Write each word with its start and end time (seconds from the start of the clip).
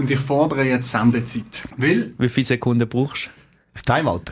Und 0.00 0.10
ich 0.10 0.18
fordere 0.18 0.64
jetzt 0.64 0.90
Sendezeit. 0.90 1.68
Weil, 1.76 2.14
Wie 2.18 2.28
viele 2.28 2.46
Sekunden 2.46 2.88
brauchst 2.88 3.26
du? 3.26 3.30
Das 3.74 3.82
Timeout. 3.82 4.22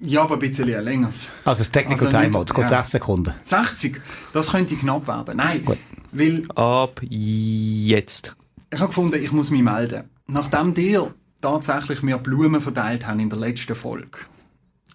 ja, 0.00 0.22
aber 0.22 0.34
ein 0.34 0.38
bisschen 0.38 0.68
länger. 0.68 1.08
Also 1.08 1.58
das 1.58 1.70
Technical 1.70 2.06
Also 2.06 2.18
nicht- 2.18 2.26
Timeout, 2.32 2.44
geht 2.46 2.58
ja. 2.58 2.68
6 2.68 2.90
Sekunden. 2.92 3.34
60, 3.42 4.00
das 4.32 4.50
könnte 4.50 4.74
knapp 4.76 5.06
werden. 5.08 5.36
Nein, 5.36 5.64
Gut. 5.64 5.78
weil 6.12 6.44
Ab 6.54 7.00
jetzt. 7.08 8.34
ich 8.72 8.78
habe 8.80 8.88
gefunden, 8.88 9.22
ich 9.22 9.32
muss 9.32 9.50
mich 9.50 9.62
melden. 9.62 10.04
Nachdem 10.28 10.72
dir 10.74 11.12
tatsächlich 11.40 12.02
mir 12.02 12.18
Blumen 12.18 12.60
verteilt 12.60 13.06
haben 13.06 13.20
in 13.20 13.28
der 13.28 13.38
letzten 13.40 13.74
Folge, 13.74 14.18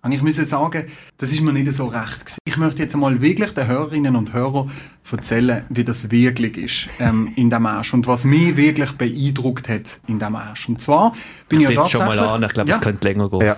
habe 0.08 0.16
ich 0.16 0.21
müssen 0.21 0.46
sagen, 0.46 0.86
das 1.18 1.32
ist 1.32 1.42
mir 1.42 1.52
nicht 1.54 1.74
so 1.74 1.88
recht 1.88 2.20
gewesen. 2.21 2.38
Ich 2.46 2.57
möchte 2.57 2.82
jetzt 2.82 2.94
einmal 2.96 3.20
wirklich 3.21 3.52
den 3.52 3.68
Hörerinnen 3.68 4.16
und 4.16 4.34
Hörern 4.34 4.71
erzählen, 5.12 5.64
wie 5.70 5.84
das 5.84 6.10
wirklich 6.12 6.57
ist 6.57 7.02
ähm, 7.02 7.32
in 7.36 7.50
dem 7.50 7.64
Marsch 7.64 7.94
und 7.94 8.07
was 8.07 8.24
mich 8.25 8.56
wirklich 8.56 8.92
beeindruckt 8.93 9.70
hat 9.70 10.00
in 10.07 10.20
dem 10.20 10.32
Marsch. 10.34 10.70
Und 10.70 10.80
zwar 10.82 11.14
bin 11.50 11.60
Ich 11.62 11.70
ich 11.70 11.75
ja 11.75 11.82
setze 11.84 11.98
schon 11.98 12.06
mal 12.07 12.15
tatsächlich- 12.18 12.32
an, 12.36 12.43
ich 12.43 12.54
glaube, 12.54 12.70
Ja 12.70 12.75
es 12.75 12.82
könnte 12.82 13.07
länger 13.07 13.29
gehen. 13.29 13.42
Ja. 13.42 13.57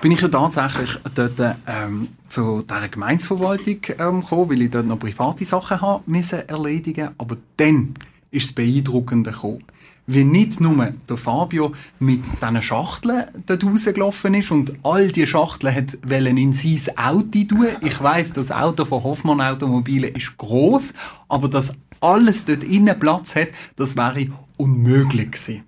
bin 0.00 0.12
ich 0.12 0.20
ja 0.20 0.28
tatsächlich 0.28 0.98
dort 1.14 1.56
ähm, 1.66 2.08
zu 2.28 2.62
dieser 2.62 2.88
Gemeinsverwaltung 2.88 3.78
ähm, 3.98 4.20
gekommen, 4.20 4.50
weil 4.50 4.62
ich 4.62 4.70
dort 4.70 4.86
noch 4.86 4.98
private 4.98 5.44
Sachen 5.44 5.80
habe 5.80 6.02
müssen 6.06 6.48
erledigen 6.48 7.10
Aber 7.18 7.36
dann 7.56 7.94
ist 8.34 8.46
das 8.48 8.52
Beeindruckende 8.52 9.30
gekommen. 9.30 9.64
Wie 10.06 10.24
nicht 10.24 10.60
nur 10.60 10.92
der 11.08 11.16
Fabio 11.16 11.72
mit 11.98 12.22
diesen 12.42 12.60
Schachteln 12.60 13.24
dort 13.46 13.64
rausgelaufen 13.64 14.34
ist 14.34 14.50
und 14.50 14.74
all 14.82 15.10
die 15.10 15.26
Schachteln 15.26 15.74
hat 15.74 15.94
in 15.94 16.52
sein 16.52 16.98
Auto 16.98 17.44
tun. 17.48 17.68
Ich 17.80 18.02
weiss, 18.02 18.34
das 18.34 18.52
Auto 18.52 18.84
von 18.84 19.02
Hoffmann 19.02 19.40
Automobile 19.40 20.08
ist 20.08 20.36
groß, 20.36 20.92
aber 21.28 21.48
dass 21.48 21.72
alles 22.00 22.44
dort 22.44 22.64
innen 22.64 22.98
Platz 23.00 23.34
hat, 23.34 23.48
das 23.76 23.96
wäre 23.96 24.26
unmöglich 24.58 25.30
gewesen. 25.32 25.64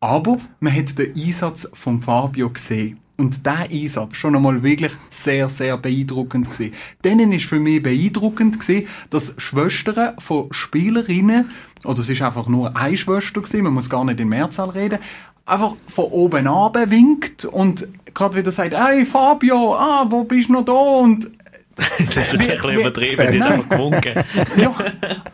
Aber 0.00 0.38
man 0.60 0.74
hat 0.74 0.98
den 0.98 1.14
Einsatz 1.14 1.68
von 1.74 2.00
Fabio 2.00 2.48
gesehen. 2.48 2.98
Und 3.16 3.46
der 3.46 3.70
Einsatz 3.70 4.16
schon 4.16 4.34
einmal 4.34 4.62
wirklich 4.62 4.92
sehr, 5.08 5.48
sehr 5.48 5.76
beeindruckend 5.76 6.50
gewesen. 6.50 6.74
Denen 7.04 7.32
ist 7.32 7.44
für 7.44 7.60
mich 7.60 7.82
beeindruckend 7.82 8.58
gewesen, 8.58 8.88
dass 9.10 9.34
Schwestern 9.38 10.18
von 10.18 10.48
Spielerinnen, 10.50 11.50
oder 11.84 12.00
es 12.00 12.08
ist 12.08 12.22
einfach 12.22 12.48
nur 12.48 12.76
eine 12.76 12.96
Schwester 12.96 13.40
gewesen, 13.40 13.62
man 13.62 13.74
muss 13.74 13.88
gar 13.88 14.04
nicht 14.04 14.18
in 14.18 14.28
Mehrzahl 14.28 14.70
reden, 14.70 14.98
einfach 15.46 15.74
von 15.88 16.06
oben 16.06 16.48
ab 16.48 16.76
winkt 16.88 17.44
und 17.44 17.86
gerade 18.14 18.36
wieder 18.36 18.50
sagt, 18.50 18.74
hey 18.74 19.04
Fabio, 19.04 19.74
ah, 19.74 20.06
wo 20.08 20.24
bist 20.24 20.48
du 20.48 20.54
noch 20.54 20.64
da? 20.64 20.72
Und 20.72 21.30
Das 21.76 21.98
ist 21.98 22.16
jetzt 22.16 22.32
ein 22.32 22.38
bisschen 22.38 22.80
übertrieben, 22.80 23.26
sie 23.30 23.36
ist 23.38 23.42
einfach 23.42 23.68
gewunken. 23.68 24.12
ja, 24.56 24.74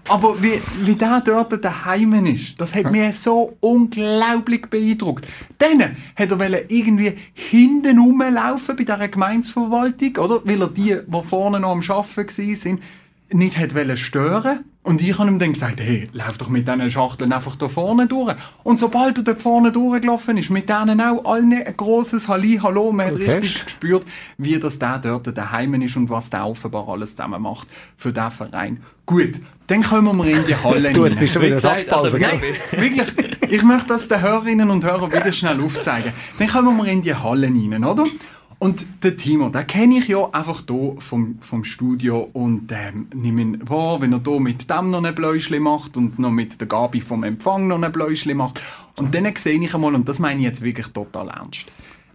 aber 0.08 0.42
wie, 0.42 0.60
wie 0.82 0.94
der 0.94 1.20
dort 1.20 1.64
daheim 1.64 2.26
ist, 2.26 2.60
das 2.60 2.74
hat 2.74 2.90
mich 2.90 3.18
so 3.18 3.56
unglaublich 3.60 4.66
beeindruckt. 4.66 5.26
Dann 5.58 5.96
hat 6.16 6.30
er 6.30 6.70
irgendwie 6.70 7.12
hinten 7.34 7.98
rumlaufen 7.98 8.76
bei 8.76 8.84
dieser 8.84 9.08
Gemeinsverwaltung, 9.08 10.16
oder? 10.16 10.40
Weil 10.44 10.62
er 10.62 10.68
die, 10.68 10.98
die 11.06 11.22
vorne 11.22 11.60
noch 11.60 11.72
am 11.72 11.82
Arbeiten 11.86 12.38
waren, 12.38 12.80
nicht 13.32 13.58
hat 13.58 13.98
stören. 13.98 14.64
Und 14.82 15.02
ich 15.02 15.18
habe 15.18 15.28
ihm 15.28 15.38
dann 15.38 15.52
gesagt, 15.52 15.78
hey, 15.78 16.08
lauf 16.14 16.38
doch 16.38 16.48
mit 16.48 16.66
diesen 16.66 16.90
Schachteln 16.90 17.34
einfach 17.34 17.54
da 17.56 17.68
vorne 17.68 18.06
durch. 18.06 18.34
Und 18.62 18.78
sobald 18.78 19.18
er 19.18 19.24
da 19.24 19.34
vorne 19.34 19.72
durchgelaufen 19.72 20.38
ist, 20.38 20.48
mit 20.48 20.70
denen 20.70 21.02
auch 21.02 21.22
allen 21.26 21.52
ein 21.52 21.76
grosses 21.76 22.28
Halli, 22.28 22.58
Hallo, 22.62 22.90
man 22.90 23.08
hat 23.08 23.12
Okay. 23.16 23.30
richtig 23.38 23.64
gespürt, 23.66 24.04
wie 24.38 24.58
das 24.58 24.78
der 24.78 24.98
dort 24.98 25.36
daheim 25.36 25.74
ist 25.82 25.96
und 25.96 26.08
was 26.08 26.30
der 26.30 26.46
offenbar 26.46 26.88
alles 26.88 27.10
zusammen 27.10 27.42
macht 27.42 27.68
für 27.98 28.10
diesen 28.10 28.30
Verein. 28.30 28.82
Gut, 29.04 29.34
dann 29.66 29.82
kommen 29.82 30.16
wir 30.16 30.24
in 30.34 30.46
die 30.46 30.56
Halle 30.64 30.92
Du, 30.94 31.04
jetzt 31.04 31.16
rein. 31.16 31.20
bist 31.20 31.36
du 31.36 31.40
Wie 31.40 31.44
wieder 31.46 31.54
gesagt, 31.56 31.92
also, 31.92 32.16
gell? 32.16 32.28
Nein, 32.40 32.40
wirklich. 32.80 33.08
Ich 33.50 33.62
möchte 33.62 33.88
das 33.88 34.08
den 34.08 34.22
Hörerinnen 34.22 34.70
und 34.70 34.82
Hörern 34.84 35.12
wieder 35.12 35.32
schnell 35.32 35.60
aufzeigen. 35.60 36.12
Dann 36.38 36.48
kommen 36.48 36.74
wir 36.78 36.86
in 36.90 37.02
die 37.02 37.14
Halle 37.14 37.48
rein, 37.48 37.84
oder? 37.84 38.04
Und 38.62 39.02
der 39.02 39.16
Timo, 39.16 39.48
den 39.48 39.66
kenne 39.66 39.96
ich 39.96 40.08
ja 40.08 40.28
einfach 40.32 40.64
hier 40.68 40.94
vom, 40.98 41.38
vom 41.40 41.64
Studio 41.64 42.28
und 42.34 42.70
ähm, 42.70 43.08
nehme 43.14 43.40
ihn 43.40 43.58
wahr, 43.66 44.02
wenn 44.02 44.12
er 44.12 44.20
hier 44.22 44.38
mit 44.38 44.68
dem 44.68 44.90
noch 44.90 45.02
ein 45.02 45.14
Bläuschli 45.14 45.58
macht 45.58 45.96
und 45.96 46.18
noch 46.18 46.30
mit 46.30 46.60
der 46.60 46.68
Gabi 46.68 47.00
vom 47.00 47.24
Empfang 47.24 47.68
noch 47.68 47.80
ein 47.80 47.90
Bläuschli 47.90 48.34
macht. 48.34 48.60
Und 48.96 49.14
dann 49.14 49.34
sehe 49.34 49.58
ich 49.58 49.74
einmal, 49.74 49.94
und 49.94 50.06
das 50.06 50.18
meine 50.18 50.40
ich 50.40 50.44
jetzt 50.44 50.60
wirklich 50.60 50.88
total 50.88 51.28
ernst, 51.28 51.64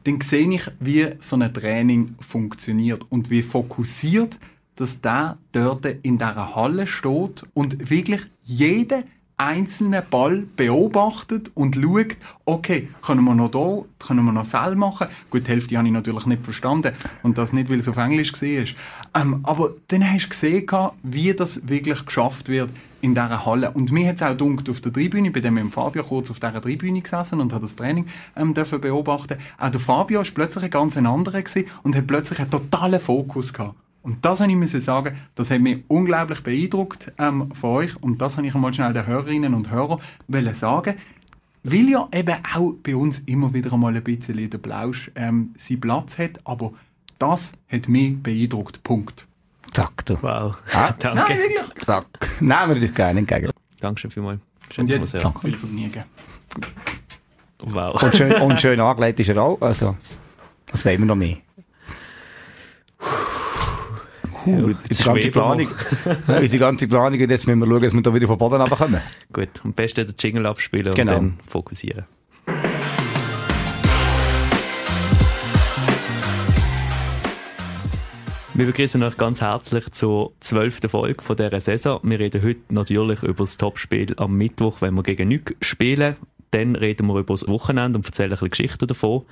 dann 0.03 0.21
sehe 0.21 0.47
ich, 0.53 0.69
wie 0.79 1.07
so 1.17 1.35
ein 1.35 1.51
Training 1.51 2.13
funktioniert 2.19 3.03
und 3.09 3.31
wie 3.31 3.41
fokussiert, 3.41 4.37
dass 4.75 5.01
der 5.01 5.39
dort 5.51 5.87
in 6.03 6.19
dieser 6.19 6.55
Halle 6.55 6.85
steht 6.85 7.43
und 7.55 7.89
wirklich 7.89 8.21
jeden 8.43 9.05
einzelnen 9.37 10.01
Ball 10.09 10.43
beobachtet 10.55 11.51
und 11.55 11.75
schaut, 11.75 12.17
okay, 12.45 12.87
können 13.01 13.23
wir 13.23 13.35
noch 13.35 13.51
da, 13.51 14.05
können 14.05 14.23
wir 14.23 14.31
noch 14.31 14.45
Sell 14.45 14.75
machen? 14.75 15.07
Gut, 15.29 15.47
die 15.47 15.51
Hälfte 15.51 15.77
habe 15.77 15.87
ich 15.87 15.93
natürlich 15.93 16.25
nicht 16.25 16.43
verstanden 16.43 16.93
und 17.23 17.37
das 17.37 17.51
nicht, 17.51 17.69
weil 17.69 17.79
es 17.79 17.87
auf 17.87 17.97
Englisch 17.97 18.33
war. 18.33 19.21
Ähm, 19.21 19.39
aber 19.43 19.71
dann 19.89 20.09
hast 20.09 20.25
du 20.25 20.29
gesehen, 20.29 20.67
wie 21.03 21.33
das 21.33 21.67
wirklich 21.67 22.05
geschafft 22.05 22.49
wird 22.49 22.69
in 23.01 23.13
dieser 23.13 23.45
Halle. 23.45 23.71
Und 23.71 23.91
mir 23.91 24.07
hat 24.07 24.15
es 24.15 24.23
auch 24.23 24.35
dunkt 24.35 24.69
auf 24.69 24.81
der 24.81 24.93
Tribüne, 24.93 25.31
bei 25.31 25.41
dem 25.41 25.55
mit 25.55 25.71
Fabio 25.73 26.03
kurz 26.03 26.31
auf 26.31 26.39
dieser 26.39 26.61
Tribüne 26.61 27.01
gesessen 27.01 27.41
und 27.41 27.53
hat 27.53 27.61
das 27.61 27.75
Training 27.75 28.07
ähm, 28.35 28.53
dürfen 28.53 28.81
beobachten. 28.81 29.37
Auch 29.57 29.69
der 29.69 29.79
Fabio 29.79 30.19
war 30.19 30.27
plötzlich 30.33 30.63
ein 30.63 30.69
ganz 30.69 30.97
anderer 30.97 31.43
und 31.83 31.95
hat 31.95 32.07
plötzlich 32.07 32.39
einen 32.39 32.49
totalen 32.49 32.99
Fokus 32.99 33.53
gehabt. 33.53 33.75
Und 34.05 34.23
das 34.23 34.39
habe 34.39 34.51
ich 34.51 34.55
müssen 34.57 34.79
sagen, 34.81 35.17
das 35.33 35.49
hat 35.49 35.61
mich 35.61 35.83
unglaublich 35.87 36.43
beeindruckt 36.43 37.11
ähm, 37.17 37.51
von 37.55 37.71
euch. 37.71 37.95
Und 38.03 38.21
das 38.21 38.37
habe 38.37 38.45
ich 38.45 38.53
einmal 38.53 38.71
schnell 38.71 38.93
den 38.93 39.07
Hörerinnen 39.07 39.55
und 39.55 39.71
Hörern 39.71 39.99
wollen 40.27 40.53
sagen. 40.53 40.93
Weil 41.63 41.89
ja 41.89 42.07
eben 42.13 42.35
auch 42.55 42.73
bei 42.83 42.95
uns 42.95 43.23
immer 43.25 43.51
wieder 43.55 43.73
einmal 43.73 43.95
ein 43.95 44.03
bisschen 44.03 44.47
der 44.47 44.59
Blausch 44.59 45.09
ähm, 45.15 45.55
seinen 45.57 45.81
Platz 45.81 46.19
hat. 46.19 46.39
Aber 46.43 46.73
das 47.17 47.53
hat 47.67 47.89
mich 47.89 48.21
beeindruckt. 48.21 48.83
Punkt. 48.83 49.25
Zack, 49.71 50.05
du. 50.05 50.21
Wow. 50.21 50.55
Ah. 50.71 50.91
Danke. 50.99 51.23
Nein, 51.33 51.39
wirklich. 51.39 51.85
Zack. 51.85 52.05
Nehmen 52.39 52.67
wir 52.69 52.75
dich 52.75 52.93
gerne 52.93 53.19
entgegen. 53.21 53.49
Dankeschön 53.79 54.11
vielmals. 54.11 54.39
Schön, 54.71 54.83
Und 54.83 54.89
jetzt 54.91 55.11
sehr- 55.13 55.33
viel 55.41 55.53
Vergnügen. 55.53 56.03
Wow. 57.59 58.03
Und 58.03 58.15
schön, 58.15 58.33
und 58.33 58.61
schön 58.61 58.79
angelegt 58.79 59.19
ist 59.19 59.29
er 59.29 59.41
auch. 59.41 59.59
Also, 59.61 59.97
das 60.67 60.85
wollen 60.85 60.99
wir 60.99 61.05
noch 61.07 61.15
mehr. 61.15 61.37
Uh, 64.45 64.51
unsere 64.51 64.73
ganze 64.85 65.03
schweben 65.03 65.31
Planung, 65.31 65.67
unsere 66.27 66.57
ganze 66.59 66.87
Planung, 66.87 67.19
und 67.19 67.31
jetzt 67.31 67.47
müssen 67.47 67.59
wir 67.59 67.65
schauen, 67.67 67.81
dass 67.81 67.93
wir 67.93 68.01
da 68.01 68.13
wieder 68.13 68.27
vom 68.27 68.37
Boden 68.37 68.61
runterkommen. 68.61 69.01
Gut, 69.33 69.49
am 69.63 69.73
besten 69.73 70.05
den 70.05 70.15
Jingle 70.19 70.45
abspielen 70.45 70.93
Genau. 70.93 71.11
und 71.13 71.17
dann 71.17 71.37
fokussieren. 71.47 72.05
Wir 78.57 78.67
begrüßen 78.67 79.03
euch 79.03 79.17
ganz 79.17 79.41
herzlich 79.41 79.91
zur 79.91 80.31
zwölften 80.39 80.87
Folge 80.89 81.21
von 81.21 81.35
dieser 81.35 81.59
Saison. 81.59 81.99
Wir 82.03 82.19
reden 82.19 82.41
heute 82.41 82.61
natürlich 82.69 83.21
über 83.21 83.43
das 83.43 83.57
Topspiel 83.57 84.13
am 84.15 84.37
Mittwoch, 84.37 84.79
wenn 84.79 84.93
wir 84.93 85.03
gegen 85.03 85.27
Nück 85.27 85.57
spielen. 85.59 86.15
Dann 86.55 86.77
reden 86.77 87.07
wir 87.07 87.19
über 87.19 87.33
das 87.33 87.49
Wochenende 87.49 87.97
und 87.97 88.05
erzählen 88.05 88.29
ein 88.29 88.35
bisschen 88.35 88.49
Geschichten 88.49 88.87
davon. 88.87 89.23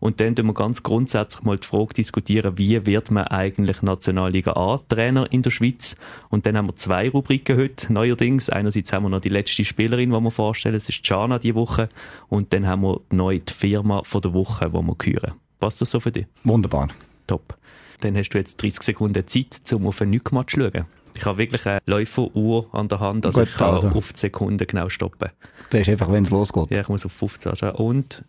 Und 0.00 0.20
dann 0.20 0.34
diskutieren 0.34 0.48
wir 0.48 0.54
ganz 0.54 0.82
grundsätzlich 0.82 1.44
mal 1.44 1.56
die 1.56 1.64
Frage 1.64 1.94
diskutieren, 1.94 2.58
wie 2.58 2.84
wird 2.84 3.12
man 3.12 3.28
eigentlich 3.28 3.82
Nationalliga 3.82 4.54
A-Trainer 4.54 5.30
in 5.30 5.42
der 5.42 5.50
Schweiz? 5.50 5.94
Und 6.28 6.44
dann 6.44 6.56
haben 6.56 6.66
wir 6.66 6.74
zwei 6.74 7.08
Rubriken 7.08 7.56
heute, 7.56 7.92
neuerdings. 7.92 8.50
Einerseits 8.50 8.92
haben 8.92 9.04
wir 9.04 9.10
noch 9.10 9.20
die 9.20 9.28
letzte 9.28 9.64
Spielerin, 9.64 10.10
die 10.10 10.20
wir 10.20 10.30
vorstellen, 10.32 10.72
das 10.72 10.88
ist 10.88 11.08
Jana 11.08 11.38
diese 11.38 11.54
Woche. 11.54 11.88
Und 12.28 12.52
dann 12.52 12.66
haben 12.66 12.82
wir 12.82 13.00
neu 13.10 13.38
die 13.38 13.52
Firma 13.52 14.02
von 14.02 14.20
der 14.20 14.34
Woche, 14.34 14.66
die 14.66 14.72
wir 14.72 14.96
hören. 15.04 15.34
Passt 15.60 15.80
das 15.80 15.92
so 15.92 16.00
für 16.00 16.10
dich? 16.10 16.26
Wunderbar. 16.42 16.88
Top. 17.28 17.56
Dann 18.00 18.16
hast 18.16 18.30
du 18.30 18.38
jetzt 18.38 18.60
30 18.60 18.82
Sekunden 18.82 19.24
Zeit, 19.28 19.72
um 19.72 19.86
auf 19.86 20.02
einen 20.02 20.10
Nück-Match 20.10 20.54
zu 20.54 20.60
schauen. 20.62 20.86
Ich 21.14 21.24
habe 21.24 21.38
wirklich 21.38 21.66
eine 21.66 21.80
Läuferuhr 21.86 22.66
an 22.72 22.88
der 22.88 23.00
Hand, 23.00 23.26
also 23.26 23.40
Gut, 23.40 23.48
ich 23.48 23.56
kann 23.56 23.74
also. 23.74 23.88
auf 23.88 24.12
die 24.12 24.18
Sekunde 24.18 24.66
genau 24.66 24.88
stoppen. 24.88 25.30
Das 25.70 25.82
ist 25.82 25.88
einfach, 25.88 26.10
wenn 26.10 26.24
es 26.24 26.30
losgeht. 26.30 26.70
Ja, 26.70 26.80
ich 26.80 26.88
muss 26.88 27.04
auf 27.04 27.12
15 27.12 27.50
anschauen. 27.50 27.74
Und 27.74 28.24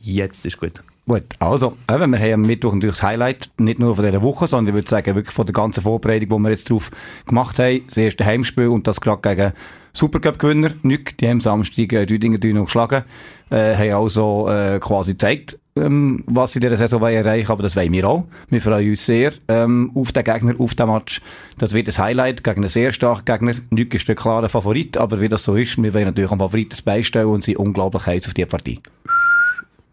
jetzt 0.00 0.46
ist 0.46 0.58
gut. 0.58 0.82
Gut, 1.06 1.24
also, 1.40 1.76
eben, 1.90 2.12
wir 2.12 2.18
haben 2.20 2.32
am 2.34 2.42
Mittwoch 2.42 2.74
natürlich 2.74 2.94
das 2.94 3.02
Highlight, 3.02 3.50
nicht 3.58 3.80
nur 3.80 3.96
von 3.96 4.04
dieser 4.04 4.22
Woche, 4.22 4.46
sondern 4.46 4.68
ich 4.68 4.74
würde 4.74 4.88
sagen, 4.88 5.16
wirklich 5.16 5.34
von 5.34 5.46
der 5.46 5.52
ganzen 5.52 5.82
Vorbereitung, 5.82 6.28
die 6.28 6.42
wir 6.44 6.50
jetzt 6.50 6.70
drauf 6.70 6.92
gemacht 7.26 7.58
haben. 7.58 7.82
Das 7.88 7.96
erste 7.96 8.24
Heimspiel 8.24 8.68
und 8.68 8.86
das 8.86 9.00
gerade 9.00 9.20
gegen 9.20 9.52
Supercup-Gewinner, 9.94 10.74
Nück, 10.82 11.18
die 11.18 11.28
haben 11.28 11.40
Samstag 11.40 11.92
äh, 11.92 12.06
Rüdinger 12.08 12.38
noch 12.54 12.66
geschlagen, 12.66 13.02
äh, 13.50 13.74
haben 13.74 14.04
also 14.04 14.48
äh, 14.48 14.78
quasi 14.78 15.12
gezeigt, 15.12 15.58
ähm, 15.76 16.22
was 16.26 16.52
sie 16.52 16.58
in 16.58 16.62
dieser 16.62 16.76
Saison 16.76 17.00
wollen 17.00 17.14
erreichen 17.14 17.50
aber 17.50 17.62
das 17.62 17.76
wollen 17.76 17.92
wir 17.92 18.08
auch. 18.08 18.24
Wir 18.48 18.60
freuen 18.60 18.90
uns 18.90 19.06
sehr 19.06 19.32
ähm, 19.48 19.90
auf 19.94 20.12
den 20.12 20.24
Gegner, 20.24 20.54
auf 20.58 20.74
den 20.74 20.88
Match. 20.88 21.20
Das 21.58 21.72
wird 21.72 21.88
ein 21.88 21.98
Highlight 22.04 22.44
gegen 22.44 22.58
einen 22.58 22.68
sehr 22.68 22.92
starken 22.92 23.24
Gegner. 23.24 23.54
Nück 23.70 23.94
ist 23.94 24.06
der 24.06 24.14
klare 24.14 24.48
Favorit, 24.48 24.96
aber 24.96 25.20
wie 25.20 25.28
das 25.28 25.44
so 25.44 25.54
ist, 25.54 25.82
wir 25.82 25.94
wollen 25.94 26.04
natürlich 26.04 26.30
am 26.30 26.38
Favoriten 26.38 26.78
beistellen 26.84 27.28
und 27.28 27.44
sind 27.44 27.56
unglaublich 27.56 28.06
heiß 28.06 28.26
auf 28.26 28.34
die 28.34 28.44
Partie. 28.44 28.80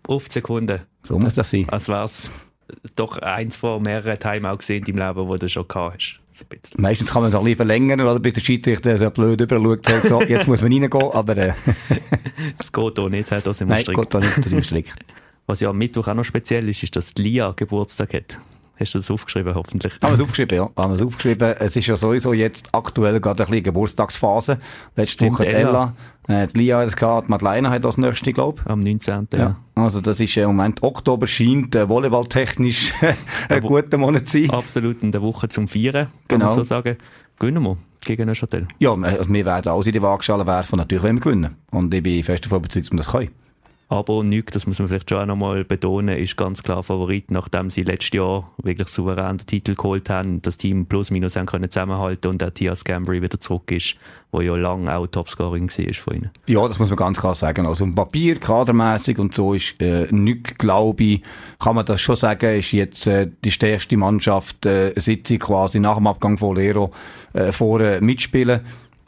Auf 0.07 0.27
die 0.27 0.33
Sekunde. 0.33 0.81
So 1.03 1.17
muss 1.17 1.35
das 1.35 1.49
sein. 1.49 1.67
Als 1.69 1.87
wär's 1.87 2.29
doch 2.95 3.17
eins 3.17 3.55
von 3.55 3.81
mehreren 3.81 4.19
Timeouts 4.19 4.59
gesehen 4.59 4.83
in 4.85 4.97
deinem 4.97 5.15
Leben, 5.15 5.27
wo 5.27 5.35
du 5.35 5.49
schon 5.49 5.67
gehabt 5.67 5.95
hast. 5.95 6.17
So 6.33 6.45
Meistens 6.77 7.11
kann 7.11 7.21
man 7.21 7.31
es 7.31 7.35
auch 7.35 7.43
lieber 7.43 7.65
verlängern, 7.65 8.01
oder 8.01 8.19
bis 8.19 8.33
der 8.33 8.41
Schiedsrichter 8.41 8.97
so 8.97 9.09
blöd 9.09 9.41
überschaut 9.41 9.87
hat, 9.91 10.03
so, 10.03 10.21
jetzt 10.21 10.47
muss 10.47 10.61
man 10.61 10.71
reingehen, 10.71 11.11
aber... 11.11 11.37
Äh. 11.37 11.53
das 12.57 12.71
geht 12.71 12.99
auch 12.99 13.09
nicht, 13.09 13.31
da 13.31 13.53
sind 13.53 13.67
wir 13.67 13.75
Nein, 13.75 13.81
strikt. 13.81 13.99
geht 13.99 14.15
auch 14.15 14.19
nicht, 14.19 14.37
da 14.37 14.49
sind 14.49 14.65
strikt. 14.65 14.93
Was 15.49 15.61
ja 15.61 15.71
am 15.71 15.79
Mittwoch 15.79 16.07
auch 16.07 16.13
noch 16.13 16.25
speziell 16.25 16.69
ist, 16.69 16.83
ist, 16.83 16.95
dass 16.95 17.15
die 17.15 17.23
Lia 17.23 17.53
Geburtstag 17.55 18.13
hat. 18.13 18.37
Hast 18.79 18.93
du 18.93 18.99
das 18.99 19.09
aufgeschrieben, 19.09 19.55
hoffentlich? 19.55 19.93
Haben 19.99 20.11
wir 20.11 20.17
es 20.17 20.21
aufgeschrieben, 20.21 20.55
ja. 20.55 20.69
Haben 20.77 20.91
wir 20.91 20.99
es 20.99 21.01
aufgeschrieben. 21.01 21.55
Es 21.57 21.75
ist 21.75 21.87
ja 21.87 21.97
sowieso 21.97 22.33
jetzt 22.33 22.69
aktuell 22.71 23.19
gerade 23.19 23.41
ein 23.41 23.49
bisschen 23.49 23.63
Geburtstagsphase. 23.63 24.59
Letzte 24.95 25.25
Woche 25.25 25.47
Ella, 25.47 25.95
äh, 26.27 26.45
die 26.49 26.59
Lia 26.59 26.77
hat 26.77 26.89
es 26.89 26.95
gehabt, 26.95 27.29
Madeleine 27.29 27.71
hat 27.71 27.83
das 27.83 27.97
nächste, 27.97 28.31
glaube 28.31 28.61
ich. 28.61 28.69
Am 28.69 28.81
19. 28.81 29.27
Ja. 29.33 29.39
ja. 29.39 29.55
Also 29.73 30.01
das 30.01 30.19
ist 30.19 30.37
äh, 30.37 30.41
im 30.41 30.49
Moment, 30.49 30.83
Oktober 30.83 31.25
scheint 31.25 31.73
äh, 31.73 31.89
volleyballtechnisch 31.89 32.93
ein 33.49 33.61
guter 33.61 33.97
Monat 33.97 34.27
zu 34.27 34.43
sein. 34.43 34.51
Absolut, 34.51 35.01
in 35.01 35.11
der 35.11 35.23
Woche 35.23 35.49
zum 35.49 35.67
Vieren, 35.67 36.09
kann 36.27 36.39
genau. 36.39 36.45
man 36.45 36.55
so 36.57 36.63
sagen. 36.63 36.95
Gewinnen 37.39 37.63
wir 37.63 37.77
gegen 38.05 38.27
Neuchâtel? 38.27 38.67
Ja, 38.77 38.93
also 38.93 39.33
wir 39.33 39.45
werden 39.45 39.71
alles 39.71 39.87
in 39.87 39.93
die 39.93 40.01
Waagschale 40.03 40.45
werfen, 40.45 40.77
natürlich 40.77 41.03
wenn 41.03 41.15
wir 41.15 41.21
gewinnen. 41.21 41.55
Und 41.71 41.91
ich 41.91 42.03
bin 42.03 42.23
fest 42.23 42.45
davon 42.45 42.59
überzeugt, 42.59 42.85
dass 42.85 42.91
wir 42.91 42.97
das 42.97 43.11
können. 43.11 43.38
Aber 43.91 44.23
Nüg, 44.23 44.51
das 44.51 44.67
muss 44.67 44.77
man 44.77 44.87
vielleicht 44.87 45.09
schon 45.09 45.17
auch 45.17 45.25
nochmal 45.25 45.63
betonen, 45.63 46.15
ist 46.15 46.37
ganz 46.37 46.61
klar 46.61 46.83
Favorit, 46.83 47.31
nachdem 47.31 47.71
sie 47.71 47.81
letztes 47.81 48.11
Jahr 48.13 48.51
wirklich 48.61 48.87
souverän 48.87 49.39
den 49.39 49.47
Titel 49.47 49.73
geholt 49.73 50.11
haben, 50.11 50.43
das 50.43 50.59
Team 50.59 50.85
plus 50.85 51.09
minus 51.09 51.35
haben 51.35 51.47
können 51.47 51.71
zusammenhalten 51.71 52.29
und 52.29 52.39
der 52.39 52.53
Tias 52.53 52.83
Gambry 52.83 53.23
wieder 53.23 53.39
zurück 53.39 53.71
ist, 53.71 53.95
wo 54.31 54.41
ja 54.41 54.55
lange 54.55 54.95
auch 54.95 55.07
Topscoring 55.07 55.69
war 55.69 55.93
von 55.95 56.15
ihnen. 56.15 56.29
Ja, 56.45 56.67
das 56.67 56.77
muss 56.77 56.89
man 56.89 56.97
ganz 56.97 57.19
klar 57.19 57.33
sagen. 57.33 57.65
Also 57.65 57.83
im 57.83 57.95
Papier, 57.95 58.39
kadermäßig 58.39 59.17
und 59.17 59.33
so 59.33 59.55
ist 59.55 59.81
äh, 59.81 60.05
Nüg, 60.11 60.59
glaube 60.59 61.03
ich, 61.03 61.23
kann 61.57 61.75
man 61.75 61.87
das 61.87 61.99
schon 61.99 62.15
sagen, 62.15 62.59
ist 62.59 62.71
jetzt 62.71 63.07
äh, 63.07 63.27
die 63.43 63.51
stärkste 63.51 63.97
Mannschaft, 63.97 64.67
äh, 64.67 64.93
sie 64.97 65.17
quasi 65.17 65.79
nach 65.79 65.97
dem 65.97 66.05
Abgang 66.05 66.37
von 66.37 66.55
Lero 66.55 66.91
äh, 67.33 67.51
vorne 67.51 68.01
mitspielen 68.01 68.61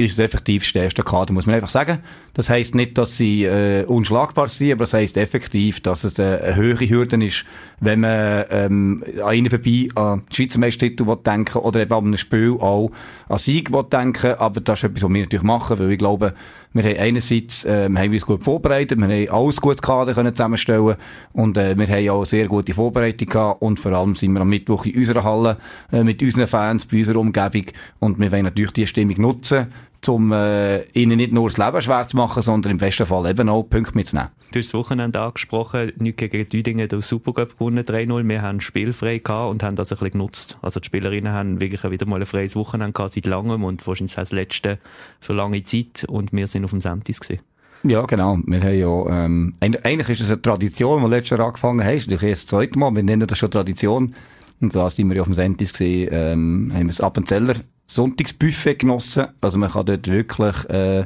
ist 0.05 0.13
es 0.13 0.19
effektiv 0.19 0.63
das 0.63 0.69
stärkste 0.69 1.03
Kader, 1.03 1.33
muss 1.33 1.45
man 1.45 1.55
einfach 1.55 1.69
sagen. 1.69 1.99
Das 2.33 2.49
heisst 2.49 2.75
nicht, 2.75 2.97
dass 2.97 3.17
sie 3.17 3.43
äh, 3.43 3.83
unschlagbar 3.85 4.49
sind, 4.49 4.73
aber 4.73 4.83
das 4.83 4.93
heisst 4.93 5.17
effektiv, 5.17 5.81
dass 5.81 6.03
es 6.03 6.17
äh, 6.17 6.39
eine 6.41 6.55
höhere 6.55 6.89
Hürde 6.89 7.23
ist, 7.25 7.45
wenn 7.79 8.01
man 8.01 8.45
ähm, 8.49 9.03
an 9.23 9.35
ihnen 9.35 9.49
vorbei 9.49 9.87
an 9.95 10.23
Schweizer 10.31 10.59
Meistertitel 10.59 11.05
denken 11.25 11.57
oder 11.59 11.81
eben 11.81 11.93
an 11.93 12.05
einem 12.05 12.17
Spiel 12.17 12.57
auch 12.59 12.91
an 13.27 13.37
Sieg 13.37 13.71
denken. 13.91 14.35
Aber 14.35 14.61
das 14.61 14.79
ist 14.79 14.83
etwas, 14.85 15.03
was 15.03 15.13
wir 15.13 15.21
natürlich 15.21 15.43
machen, 15.43 15.79
weil 15.79 15.91
ich 15.91 15.97
glaube, 15.97 16.33
wir 16.73 16.83
haben 16.83 16.97
einerseits 16.97 17.65
ähm, 17.65 17.97
haben 17.97 18.13
uns 18.13 18.25
gut 18.25 18.43
vorbereitet, 18.43 18.97
wir 18.97 19.07
haben 19.07 19.29
alles 19.29 19.59
gut 19.59 19.81
Kader 19.81 20.13
können 20.13 20.33
zusammenstellen 20.33 20.95
und 21.33 21.57
äh, 21.57 21.77
wir 21.77 21.87
haben 21.87 22.09
auch 22.09 22.25
sehr 22.25 22.47
gute 22.47 22.73
Vorbereitung 22.73 23.27
gehabt 23.27 23.61
und 23.61 23.77
vor 23.77 23.91
allem 23.91 24.15
sind 24.15 24.31
wir 24.31 24.39
am 24.39 24.47
Mittwoch 24.47 24.85
in 24.85 24.95
unserer 24.95 25.25
Halle 25.25 25.57
äh, 25.91 26.03
mit 26.03 26.21
unseren 26.21 26.47
Fans, 26.47 26.85
bei 26.85 26.99
unserer 26.99 27.19
Umgebung 27.19 27.65
und 27.99 28.19
wir 28.19 28.31
wollen 28.31 28.43
natürlich 28.43 28.71
die 28.71 28.87
Stimmung 28.87 29.19
nutzen, 29.19 29.67
um 30.09 30.31
äh, 30.31 30.83
ihnen 30.91 31.17
nicht 31.17 31.31
nur 31.31 31.49
das 31.49 31.57
Leben 31.57 31.81
schwer 31.81 32.07
zu 32.07 32.17
machen, 32.17 32.41
sondern 32.43 32.71
im 32.71 32.77
besten 32.77 33.05
Fall 33.05 33.29
eben 33.29 33.49
auch 33.49 33.63
Punkte 33.63 33.95
mitzunehmen. 33.95 34.29
Du 34.51 34.59
hast 34.59 34.67
das 34.67 34.73
Wochenende 34.73 35.19
angesprochen, 35.19 35.93
nicht 35.97 36.17
gegen 36.17 36.47
Düdingen 36.47 36.87
der 36.87 37.01
Supercup 37.01 37.57
gewonnen, 37.57 37.83
3-0. 37.85 38.27
Wir 38.27 38.41
haben 38.41 38.61
spielfrei 38.61 39.19
gehabt 39.19 39.51
und 39.51 39.63
haben 39.63 39.75
das 39.75 39.91
ein 39.91 39.97
bisschen 39.97 40.11
genutzt. 40.11 40.57
Also 40.61 40.79
die 40.79 40.85
Spielerinnen 40.85 41.31
haben 41.31 41.61
wirklich 41.61 41.83
wieder 41.89 42.05
mal 42.05 42.19
ein 42.19 42.25
freies 42.25 42.55
Wochenende 42.55 42.93
gehabt 42.93 43.13
seit 43.13 43.25
langem 43.25 43.63
und 43.63 43.85
wahrscheinlich 43.85 44.15
das 44.15 44.31
letzte 44.31 44.79
für 45.19 45.33
lange 45.33 45.63
Zeit 45.63 46.05
und 46.07 46.33
wir 46.33 46.47
sind 46.47 46.65
auf 46.65 46.71
dem 46.71 46.81
Sentis 46.81 47.19
gesehen. 47.19 47.41
Ja, 47.83 48.03
genau. 48.03 48.37
Wir 48.45 48.61
haben 48.61 48.77
ja, 48.77 49.25
ähm, 49.25 49.53
eigentlich 49.59 50.09
ist 50.09 50.21
das 50.21 50.31
eine 50.31 50.41
Tradition, 50.41 51.03
die 51.03 51.09
letztes 51.09 51.37
Jahr 51.37 51.47
angefangen 51.47 51.83
hast. 51.83 52.07
Natürlich 52.07 52.23
erst 52.29 52.43
das 52.43 52.49
zweite 52.59 52.77
Mal. 52.77 52.93
Wir 52.93 53.03
nennen 53.03 53.25
das 53.25 53.37
schon 53.37 53.49
Tradition. 53.49 54.13
Und 54.59 54.71
so 54.71 54.87
sind 54.89 55.09
wir 55.09 55.15
ja 55.15 55.21
auf 55.21 55.27
dem 55.27 55.33
Sentis 55.33 55.71
gesehen, 55.71 56.09
ähm, 56.11 56.71
haben 56.71 56.81
wir 56.81 56.87
das 56.87 57.01
Appenzeller 57.01 57.55
Sonntagsbuffet 57.91 58.79
genossen. 58.79 59.27
Also 59.41 59.57
man 59.57 59.69
kann 59.69 59.85
dort 59.85 60.07
wirklich, 60.07 60.69
äh, 60.69 61.05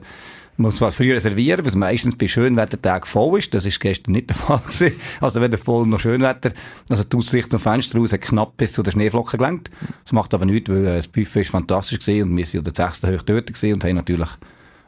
muss 0.57 0.77
zwar 0.77 0.91
früh 0.91 1.11
reservieren, 1.11 1.65
es 1.65 1.75
meistens 1.75 2.15
bei 2.15 2.27
Schönwettertagen 2.27 3.07
voll 3.07 3.39
ist. 3.39 3.53
Das 3.55 3.65
ist 3.65 3.79
gestern 3.79 4.11
nicht 4.11 4.29
der 4.29 4.35
Fall 4.35 4.59
gewesen. 4.59 4.95
Also 5.19 5.41
weder 5.41 5.57
voll 5.57 5.87
noch 5.87 5.99
Schönwetter. 5.99 6.51
Also 6.87 7.03
die 7.03 7.17
Aussicht 7.17 7.49
zum 7.49 7.59
Fenster 7.59 7.97
raus 7.97 8.13
hat 8.13 8.21
knapp 8.21 8.55
bis 8.57 8.73
zu 8.73 8.83
den 8.83 8.93
Schneeflocken 8.93 9.37
gelangt. 9.37 9.71
Das 10.03 10.13
macht 10.13 10.33
aber 10.35 10.45
nichts, 10.45 10.69
weil 10.69 10.85
äh, 10.85 10.97
das 10.97 11.07
Buffet 11.07 11.41
ist 11.41 11.49
fantastisch 11.49 11.99
gewesen 11.99 12.29
und 12.29 12.37
wir 12.37 12.45
sind 12.45 12.65
ja 12.65 12.71
der 12.71 12.85
sechste 12.85 13.07
hoch 13.07 13.23
dort 13.23 13.47
gewesen 13.47 13.73
und 13.73 13.83
haben 13.83 13.95
natürlich 13.95 14.29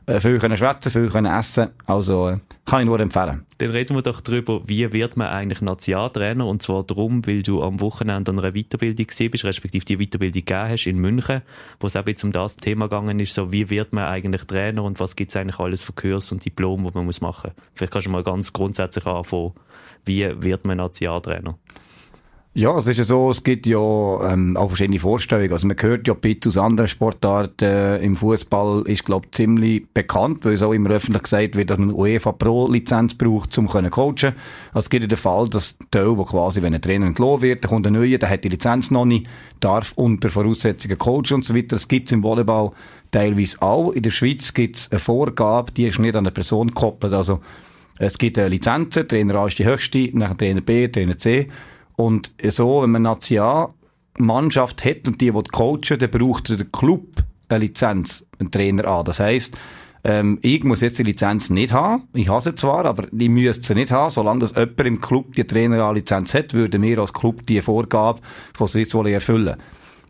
äh, 0.05 0.19
viel 0.19 0.37
können 0.37 0.57
schwätzen, 0.57 0.91
viel 0.91 1.09
können 1.09 1.33
essen. 1.33 1.69
Also 1.87 2.29
äh, 2.29 2.37
kann 2.67 2.81
ich 2.81 2.85
nur 2.85 2.99
empfehlen. 2.99 3.45
Dann 3.59 3.71
reden 3.71 3.95
wir 3.95 4.01
doch 4.01 4.19
darüber, 4.19 4.67
wie 4.67 4.91
wird 4.91 5.15
man 5.15 5.27
eigentlich 5.27 5.61
Nationaltrainer 5.61 6.45
und 6.45 6.61
zwar 6.61 6.83
darum, 6.83 7.25
weil 7.25 7.41
du 7.41 7.63
am 7.63 7.79
Wochenende 7.79 8.29
an 8.29 8.39
einer 8.39 8.51
Weiterbildung 8.51 9.07
bist, 9.07 9.45
respektive 9.45 9.85
die 9.85 9.97
Weiterbildung 9.97 10.43
gegeben 10.43 10.69
hast 10.69 10.85
in 10.85 10.99
München, 10.99 11.43
wo 11.79 11.87
es 11.87 11.93
jetzt 11.93 12.23
um 12.25 12.33
das 12.33 12.57
Thema 12.57 12.87
gegangen 12.87 13.21
ist, 13.21 13.33
so 13.33 13.53
wie 13.53 13.69
wird 13.69 13.93
man 13.93 14.03
eigentlich 14.03 14.43
Trainer 14.43 14.83
und 14.83 14.99
was 14.99 15.15
gibt 15.15 15.31
es 15.31 15.37
eigentlich 15.37 15.59
alles 15.59 15.81
für 15.81 15.93
Kurs 15.93 16.31
und 16.33 16.43
Diplom, 16.43 16.85
die 16.85 16.91
man 16.93 17.05
muss 17.05 17.21
machen 17.21 17.51
muss. 17.55 17.65
Vielleicht 17.73 17.93
kannst 17.93 18.07
du 18.07 18.11
mal 18.11 18.23
ganz 18.23 18.51
grundsätzlich 18.51 19.05
anfangen, 19.05 19.53
wie 20.03 20.29
wird 20.41 20.65
man 20.65 20.77
Nationaltrainer? 20.77 21.57
Ja, 22.57 22.79
es 22.79 22.87
ist 22.87 22.97
ja 22.97 23.03
so, 23.03 23.29
es 23.29 23.43
gibt 23.43 23.67
ja 23.67 23.77
ähm, 23.77 24.57
auch 24.57 24.69
verschiedene 24.69 24.97
Vorstellungen. 24.97 25.53
Also 25.53 25.67
man 25.67 25.77
hört 25.79 26.07
ja 26.07 26.15
ein 26.19 26.39
aus 26.43 26.57
anderen 26.57 26.87
Sportarten. 26.87 27.63
Äh, 27.63 27.97
Im 27.97 28.15
Fußball 28.15 28.81
ist, 28.87 29.05
glaube 29.05 29.27
ich, 29.27 29.35
ziemlich 29.37 29.85
bekannt, 29.93 30.43
weil 30.43 30.55
es 30.55 30.63
auch 30.63 30.73
immer 30.73 30.89
öffentlich 30.89 31.21
gesagt 31.21 31.55
wird, 31.55 31.69
dass 31.69 31.77
man 31.77 31.91
UEFA 31.91 32.31
Pro-Lizenz 32.31 33.13
braucht, 33.13 33.55
um 33.59 33.69
zu 33.69 33.89
coachen. 33.91 34.33
Also 34.73 34.79
es 34.79 34.89
gibt 34.89 35.03
ja 35.03 35.07
den 35.07 35.19
Fall, 35.19 35.47
dass 35.49 35.77
Teil, 35.91 36.17
wo 36.17 36.25
quasi, 36.25 36.63
wenn 36.63 36.73
ein 36.73 36.81
Trainer 36.81 37.05
entlohnt 37.05 37.43
wird, 37.43 37.63
dann 37.63 37.69
kommt 37.69 37.85
ein 37.85 37.93
neuer, 37.93 38.17
der 38.17 38.27
hat 38.27 38.43
die 38.43 38.49
Lizenz 38.49 38.89
noch 38.89 39.05
nicht, 39.05 39.27
darf 39.59 39.91
unter 39.95 40.31
Voraussetzungen 40.31 40.97
coachen 40.97 41.35
und 41.35 41.45
so 41.45 41.55
weiter. 41.55 41.75
Das 41.75 41.87
gibt 41.87 42.07
es 42.07 42.13
im 42.13 42.23
Volleyball 42.23 42.71
teilweise 43.11 43.61
auch. 43.61 43.91
In 43.91 44.01
der 44.01 44.09
Schweiz 44.09 44.51
gibt 44.51 44.77
es 44.77 44.91
eine 44.91 44.99
Vorgabe, 44.99 45.71
die 45.73 45.85
ist 45.85 45.99
nicht 45.99 46.15
an 46.15 46.25
eine 46.25 46.31
Person 46.31 46.69
gekoppelt. 46.69 47.13
Also 47.13 47.39
es 47.99 48.17
gibt 48.17 48.39
eine 48.39 48.47
Lizenz, 48.47 48.95
Trainer 48.95 49.35
A 49.35 49.45
ist 49.45 49.59
die 49.59 49.65
höchste, 49.65 50.09
nachher 50.13 50.37
Trainer 50.37 50.61
B, 50.61 50.87
Trainer 50.87 51.19
C. 51.19 51.45
Und 51.97 52.31
so, 52.49 52.83
wenn 52.83 52.91
man 52.91 53.05
eine 53.05 53.15
Nationalmannschaft 53.15 54.85
hat 54.85 55.07
und 55.07 55.19
die, 55.19 55.31
die 55.31 55.43
coachen, 55.51 55.99
dann 55.99 56.11
braucht 56.11 56.49
der 56.49 56.65
Club 56.65 57.07
eine 57.49 57.59
Lizenz, 57.59 58.25
einen 58.39 58.51
Trainer 58.51 58.85
an. 58.85 59.03
Das 59.05 59.19
heisst, 59.19 59.57
ähm, 60.03 60.37
ich 60.43 60.63
muss 60.63 60.81
jetzt 60.81 60.99
die 60.99 61.03
Lizenz 61.03 61.49
nicht 61.49 61.73
haben. 61.73 62.03
Ich 62.13 62.29
habe 62.29 62.43
sie 62.43 62.55
zwar, 62.55 62.85
aber 62.85 63.11
ich 63.11 63.29
müsste 63.29 63.65
sie 63.65 63.73
nicht 63.73 63.91
haben. 63.91 64.11
Solange 64.11 64.41
das 64.41 64.51
jemand 64.51 64.79
im 64.79 65.01
Club 65.01 65.33
die 65.33 65.43
Trainer 65.43 65.91
Lizenz 65.91 66.35
hat, 66.35 66.53
würden 66.53 66.83
wir 66.83 66.99
als 66.99 67.13
Club 67.13 67.45
die 67.47 67.61
Vorgabe 67.61 68.21
von 68.53 68.67
Swiss 68.67 68.93
erfüllen. 68.93 69.57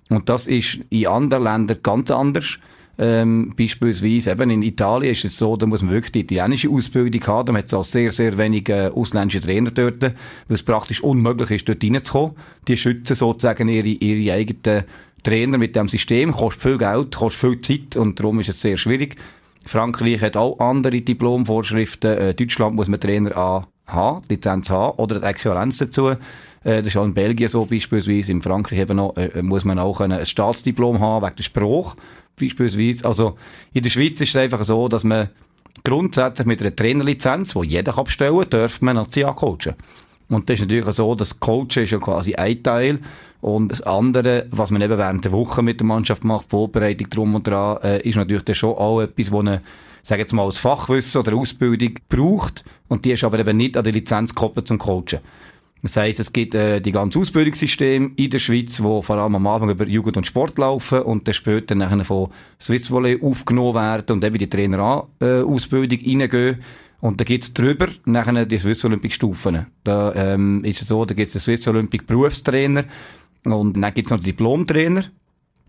Und 0.09 0.27
das 0.27 0.47
ist 0.47 0.79
in 0.89 1.07
anderen 1.07 1.43
Ländern 1.45 1.79
ganz 1.83 2.11
anders. 2.11 2.57
Ähm, 2.99 3.53
beispielsweise 3.55 4.31
eben 4.31 4.49
in 4.49 4.63
Italien 4.63 5.11
ist 5.11 5.23
es 5.23 5.37
so, 5.37 5.55
da 5.55 5.67
muss 5.67 5.83
man 5.83 5.93
wirklich 5.93 6.11
die 6.11 6.35
italienische 6.35 6.69
Ausbildung 6.69 7.25
haben. 7.27 7.53
Da 7.53 7.59
hat 7.59 7.65
es 7.65 7.73
auch 7.73 7.83
sehr, 7.83 8.11
sehr 8.11 8.37
wenige 8.37 8.91
ausländische 8.93 9.41
Trainer 9.41 9.69
dort, 9.69 10.01
weil 10.01 10.13
es 10.49 10.63
praktisch 10.63 11.03
unmöglich 11.03 11.51
ist, 11.51 11.69
dort 11.69 11.83
reinzukommen. 11.83 12.35
Die 12.67 12.75
schützen 12.75 13.15
sozusagen 13.15 13.69
ihre, 13.69 13.87
ihre 13.87 14.33
eigenen 14.33 14.83
Trainer 15.21 15.57
mit 15.59 15.75
dem 15.75 15.87
System. 15.87 16.31
Kostet 16.31 16.63
viel 16.63 16.77
Geld, 16.79 17.15
kostet 17.15 17.39
viel 17.39 17.61
Zeit 17.61 17.97
und 17.97 18.19
darum 18.19 18.39
ist 18.39 18.49
es 18.49 18.61
sehr 18.61 18.77
schwierig. 18.77 19.15
Frankreich 19.65 20.21
hat 20.21 20.37
auch 20.37 20.59
andere 20.59 21.01
Diplomvorschriften. 21.01 22.17
Äh, 22.17 22.33
Deutschland 22.33 22.75
muss 22.75 22.87
man 22.87 22.99
Trainer 22.99 23.67
haben, 23.85 24.21
Lizenz 24.29 24.69
haben 24.69 24.97
oder 24.97 25.19
die 25.19 25.25
Äquivalenz 25.25 25.77
dazu. 25.77 26.09
Äh, 26.09 26.17
das 26.63 26.87
ist 26.87 26.97
auch 26.97 27.05
in 27.05 27.13
Belgien 27.13 27.49
so 27.49 27.65
beispielsweise. 27.65 28.31
In 28.31 28.41
Frankreich 28.41 28.79
eben 28.79 28.97
noch, 28.97 29.15
äh, 29.17 29.41
muss 29.43 29.65
man 29.65 29.77
auch 29.77 29.99
ein 30.01 30.25
Staatsdiplom 30.25 30.99
haben 30.99 31.25
wegen 31.25 31.35
der 31.35 31.43
Spruch 31.43 31.95
beispielsweise. 32.39 33.05
Also 33.05 33.37
in 33.73 33.83
der 33.83 33.89
Schweiz 33.89 34.21
ist 34.21 34.29
es 34.29 34.35
einfach 34.35 34.63
so, 34.63 34.87
dass 34.87 35.03
man 35.03 35.29
grundsätzlich 35.83 36.47
mit 36.47 36.61
einer 36.61 36.75
Trainerlizenz, 36.75 37.53
die 37.53 37.67
jeder 37.67 37.97
abstellen 37.97 38.39
kann, 38.39 38.49
darf 38.49 38.81
man 38.81 38.95
National 38.95 39.35
coachen. 39.35 39.75
Und 40.29 40.49
das 40.49 40.55
ist 40.55 40.61
natürlich 40.61 40.95
so, 40.95 41.15
dass 41.15 41.39
Coachen 41.39 41.83
ist 41.83 41.91
ja 41.91 41.99
quasi 41.99 42.35
ein 42.35 42.61
Teil 42.61 42.99
und 43.39 43.69
das 43.69 43.81
andere, 43.81 44.47
was 44.51 44.71
man 44.71 44.81
eben 44.81 44.97
während 44.97 45.23
der 45.23 45.31
Woche 45.31 45.61
mit 45.61 45.79
der 45.79 45.87
Mannschaft 45.87 46.23
macht, 46.23 46.49
Vorbereitung 46.49 47.09
drum 47.09 47.35
und 47.35 47.47
dran, 47.47 47.77
äh, 47.83 48.01
ist 48.01 48.15
natürlich 48.15 48.43
dann 48.43 48.55
schon 48.55 48.75
auch 48.75 49.01
etwas, 49.01 49.31
wo 49.31 49.39
eine, 49.39 49.61
sag 50.03 50.19
jetzt 50.19 50.33
mal, 50.33 50.43
als 50.43 50.59
Fachwissen 50.59 51.21
oder 51.21 51.35
Ausbildung 51.35 51.93
braucht 52.09 52.65
und 52.87 53.05
die 53.05 53.11
ist 53.11 53.23
aber 53.23 53.39
eben 53.39 53.55
nicht 53.55 53.77
an 53.77 53.83
die 53.83 53.91
Lizenz 53.91 54.33
gekoppelt 54.33 54.67
zum 54.67 54.79
Coachen. 54.79 55.19
Das 55.83 55.95
heisst, 55.95 56.19
es 56.19 56.33
gibt 56.33 56.55
äh, 56.55 56.81
die 56.81 56.91
ganze 56.91 57.19
Ausbildungssystem 57.19 58.13
in 58.15 58.29
der 58.29 58.39
Schweiz, 58.39 58.81
wo 58.81 59.01
vor 59.01 59.17
allem 59.17 59.35
am 59.35 59.47
Anfang 59.47 59.69
über 59.69 59.85
Jugend 59.85 60.17
und 60.17 60.25
Sport 60.25 60.57
laufen 60.57 61.01
und 61.03 61.27
dann 61.27 61.33
später 61.33 61.75
nachher 61.75 62.03
von 62.03 62.29
Swiss 62.59 62.89
Volley 62.89 63.19
aufgenommen 63.21 63.75
werden 63.75 64.13
und 64.13 64.23
eben 64.23 64.37
die 64.37 64.49
Trainer-Ausbildung 64.49 65.99
äh, 65.99 66.09
reingehen. 66.09 66.63
Und 66.99 67.21
da 67.21 67.25
gibt's 67.25 67.53
drüber 67.53 67.89
nachher 68.05 68.45
die 68.45 68.57
Swiss 68.57 68.83
Olympic 68.83 69.13
Stufen. 69.13 69.67
Da 69.83 70.13
ähm, 70.15 70.63
ist 70.63 70.81
es 70.81 70.87
so, 70.87 71.05
da 71.05 71.13
gibt's 71.13 71.33
den 71.33 71.41
Swiss 71.41 71.67
Olympic 71.67 72.05
Berufstrainer 72.05 72.85
und 73.43 73.79
dann 73.79 73.93
gibt's 73.93 74.09
noch 74.09 74.17
den 74.17 74.25
Diplomtrainer. 74.25 75.05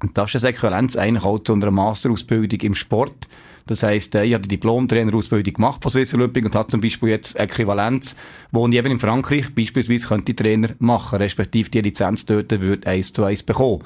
Und 0.02 0.16
das 0.16 0.34
ist 0.34 0.44
eine 0.44 0.54
Äquivalenz 0.54 0.96
eigentlich 0.96 1.24
auch 1.24 1.40
zu 1.40 1.52
einer 1.52 1.70
Masterausbildung 1.70 2.60
im 2.60 2.74
Sport 2.74 3.28
Das 3.68 3.82
heisst, 3.82 4.14
äh, 4.14 4.24
ich 4.24 4.32
habe 4.32 4.42
die 4.42 4.48
Diplom-Trainerausbildung 4.48 5.52
gemacht 5.52 5.82
von 5.82 5.92
Swiss 5.92 6.14
Olympic 6.14 6.44
und 6.44 6.54
habe 6.54 6.70
zum 6.70 6.80
Beispiel 6.80 7.10
jetzt 7.10 7.38
Äquivalenz, 7.38 8.16
wo 8.50 8.66
ich 8.66 8.74
eben 8.74 8.90
in 8.90 8.98
Frankreich 8.98 9.54
beispielsweise 9.54 10.08
könnte 10.08 10.34
Trainer 10.34 10.70
machen, 10.78 11.18
respektive 11.18 11.68
die 11.68 11.82
Lizenz 11.82 12.24
dort 12.24 12.50
würde 12.60 12.88
eins 12.88 13.12
zu 13.12 13.24
eins 13.24 13.42
bekommen. 13.42 13.84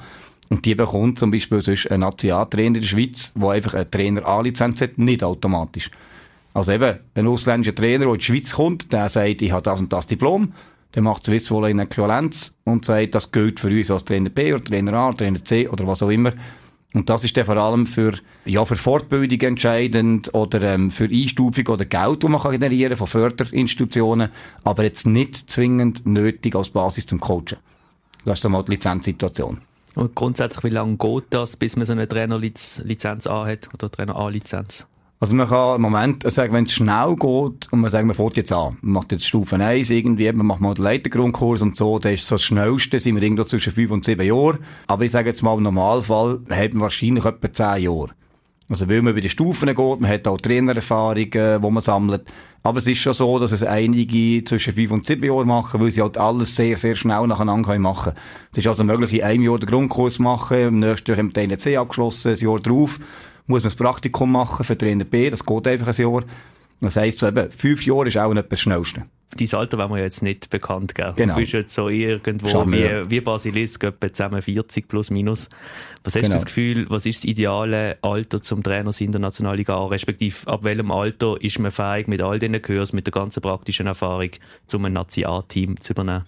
Und 0.49 0.63
die 0.63 0.73
bekommt 0.73 1.19
zum 1.19 1.31
Beispiel 1.31 1.61
sonst 1.61 1.91
ein 1.91 1.99
Nationaltrainer 1.99 2.67
in 2.67 2.81
der 2.81 2.87
Schweiz, 2.87 3.33
der 3.35 3.49
einfach 3.49 3.73
eine 3.73 3.91
Trainer-A-Lizenz 3.91 4.81
hat, 4.81 4.97
nicht 4.97 5.23
automatisch. 5.23 5.91
Also 6.53 6.71
eben, 6.71 6.99
ein 7.15 7.27
ausländischer 7.27 7.75
Trainer, 7.75 8.05
der 8.05 8.13
in 8.13 8.19
die 8.19 8.25
Schweiz 8.25 8.53
kommt, 8.53 8.93
der 8.93 9.09
sagt, 9.09 9.41
ich 9.41 9.51
habe 9.51 9.63
das 9.63 9.81
und 9.81 9.91
das 9.91 10.07
Diplom, 10.07 10.53
der 10.95 11.01
macht 11.01 11.25
Swiss 11.25 11.51
Volley 11.51 11.71
in 11.71 11.79
Äquivalenz 11.79 12.53
und 12.63 12.85
sagt, 12.85 13.15
das 13.15 13.31
gilt 13.31 13.59
für 13.59 13.67
uns 13.69 13.91
als 13.91 14.05
Trainer 14.05 14.29
B 14.29 14.53
oder 14.53 14.63
Trainer 14.63 14.93
A, 14.93 15.11
Trainer 15.11 15.43
C 15.43 15.67
oder 15.67 15.85
was 15.87 16.03
auch 16.03 16.09
immer. 16.09 16.31
Und 16.93 17.09
das 17.09 17.23
ist 17.23 17.35
dann 17.35 17.45
vor 17.45 17.57
allem 17.57 17.87
für, 17.87 18.13
ja, 18.45 18.63
für 18.65 18.75
Fortbildung 18.75 19.41
entscheidend 19.41 20.33
oder 20.33 20.61
ähm, 20.61 20.91
für 20.91 21.05
Einstufung 21.05 21.67
oder 21.67 21.85
Geld, 21.85 22.23
das 22.23 22.29
man 22.29 22.39
kann 22.39 22.51
generieren 22.51 22.95
von 22.95 23.07
Förderinstitutionen, 23.07 24.29
aber 24.63 24.83
jetzt 24.83 25.07
nicht 25.07 25.49
zwingend 25.49 26.05
nötig 26.05 26.55
als 26.55 26.69
Basis 26.69 27.07
zum 27.07 27.19
Coachen. 27.19 27.57
Das 28.25 28.37
ist 28.37 28.45
dann 28.45 28.51
mal 28.51 28.63
die 28.63 28.71
Lizenzsituation. 28.71 29.61
Und 29.95 30.15
grundsätzlich, 30.15 30.63
wie 30.63 30.69
lange 30.69 30.97
geht 30.97 31.25
das, 31.31 31.55
bis 31.55 31.75
man 31.75 31.85
so 31.85 31.93
eine 31.93 32.07
Trainerlizenz 32.07 33.27
A 33.27 33.45
hat 33.45 33.69
oder 33.73 33.91
Trainer 33.91 34.15
A-Lizenz? 34.15 34.87
Also 35.23 35.35
man 35.35 35.47
kann 35.47 35.77
im 35.77 35.81
Moment 35.83 36.29
sagen, 36.33 36.51
wenn 36.51 36.65
es 36.65 36.73
schnell 36.73 37.15
geht 37.15 37.71
und 37.71 37.79
man 37.79 37.89
sagt, 37.89 38.05
man 38.05 38.13
fährt 38.13 38.35
jetzt 38.35 38.51
an, 38.51 38.75
man 38.81 38.95
macht 38.95 39.13
jetzt 39.13 39.25
Stufe 39.25 39.55
1 39.55 39.89
irgendwie, 39.89 40.29
man 40.33 40.45
macht 40.45 40.59
mal 40.59 40.73
den 40.73 40.83
Leitergrundkurs 40.83 41.61
und 41.61 41.77
so, 41.77 41.97
das 41.97 42.11
ist 42.11 42.27
so 42.27 42.35
das 42.35 42.43
Schnellste, 42.43 42.99
sind 42.99 43.15
wir 43.15 43.23
irgendwo 43.23 43.45
zwischen 43.45 43.71
5 43.71 43.89
und 43.91 44.03
7 44.03 44.21
Jahren. 44.21 44.59
Aber 44.87 45.05
ich 45.05 45.11
sage 45.11 45.29
jetzt 45.29 45.41
mal, 45.41 45.55
im 45.55 45.63
Normalfall 45.63 46.41
hat 46.49 46.73
man 46.73 46.81
wahrscheinlich 46.81 47.23
etwa 47.23 47.53
10 47.53 47.83
Jahre. 47.83 48.09
Also 48.67 48.89
weil 48.89 49.01
man 49.01 49.15
bei 49.15 49.21
den 49.21 49.29
Stufen 49.29 49.73
geht, 49.73 49.77
man 50.01 50.11
hat 50.11 50.27
auch 50.27 50.41
Trainererfahrungen, 50.41 51.61
die 51.61 51.71
man 51.71 51.81
sammelt. 51.81 52.23
Aber 52.61 52.79
es 52.79 52.87
ist 52.87 52.99
schon 52.99 53.13
so, 53.13 53.39
dass 53.39 53.53
es 53.53 53.63
einige 53.63 54.43
zwischen 54.43 54.73
5 54.73 54.91
und 54.91 55.05
7 55.05 55.23
Jahren 55.23 55.47
machen, 55.47 55.79
weil 55.79 55.91
sie 55.91 56.01
halt 56.01 56.17
alles 56.17 56.53
sehr, 56.53 56.75
sehr 56.75 56.97
schnell 56.97 57.25
nacheinander 57.27 57.79
machen 57.79 58.11
können. 58.11 58.17
Es 58.51 58.57
ist 58.57 58.67
also 58.67 58.83
möglich, 58.83 59.13
in 59.13 59.23
einem 59.23 59.43
Jahr 59.43 59.57
den 59.57 59.69
Grundkurs 59.69 60.19
machen, 60.19 60.57
im 60.57 60.79
nächsten 60.79 61.11
Jahr 61.11 61.17
haben 61.17 61.33
wir 61.33 61.47
den 61.47 61.51
NC 61.51 61.77
abgeschlossen, 61.77 62.33
ein 62.33 62.39
Jahr 62.39 62.59
drauf 62.59 62.99
muss 63.47 63.63
man 63.63 63.69
das 63.69 63.75
Praktikum 63.75 64.31
machen 64.31 64.63
für 64.63 64.77
Trainer 64.77 65.05
B, 65.05 65.29
das 65.29 65.45
geht 65.45 65.67
einfach 65.67 65.87
ein 65.87 66.01
Jahr. 66.01 66.23
Das 66.81 66.97
heisst, 66.97 67.19
so 67.19 67.27
eben, 67.27 67.49
fünf 67.51 67.85
Jahre 67.85 68.07
ist 68.07 68.17
auch 68.17 68.33
nicht 68.33 68.51
das 68.51 68.59
Schnellste. 68.59 69.05
Dein 69.37 69.59
Alter 69.59 69.77
wollen 69.77 69.91
wir 69.91 70.03
jetzt 70.03 70.21
nicht 70.21 70.49
bekannt 70.49 70.93
geben. 70.93 71.13
Genau. 71.15 71.33
Du 71.33 71.39
bist 71.39 71.53
jetzt 71.53 71.73
so 71.73 71.89
irgendwo 71.89 72.65
wie, 72.67 73.09
wie 73.09 73.21
Basilisk, 73.21 73.83
etwa 73.83 74.13
zusammen 74.13 74.41
40 74.41 74.87
plus 74.87 75.09
minus. 75.09 75.49
Was 76.03 76.15
hast 76.15 76.23
genau. 76.23 76.27
du 76.27 76.33
das 76.33 76.45
Gefühl, 76.45 76.85
was 76.89 77.05
ist 77.05 77.19
das 77.19 77.25
ideale 77.25 77.97
Alter 78.01 78.41
zum 78.41 78.61
Trainer 78.61 78.91
in 78.99 79.11
der 79.11 79.21
Nationalliga 79.21 79.75
A? 79.75 79.87
Respektive, 79.87 80.47
ab 80.47 80.63
welchem 80.63 80.91
Alter 80.91 81.41
ist 81.41 81.57
man 81.57 81.71
fähig, 81.71 82.07
mit 82.07 82.21
all 82.21 82.37
diesen 82.37 82.61
Kurs, 82.61 82.93
mit 82.93 83.07
der 83.07 83.11
ganzen 83.11 83.41
praktischen 83.41 83.87
Erfahrung, 83.87 84.29
zum 84.67 84.85
ein 84.85 84.93
Nazi-A-Team 84.93 85.79
zu 85.79 85.93
übernehmen? 85.93 86.25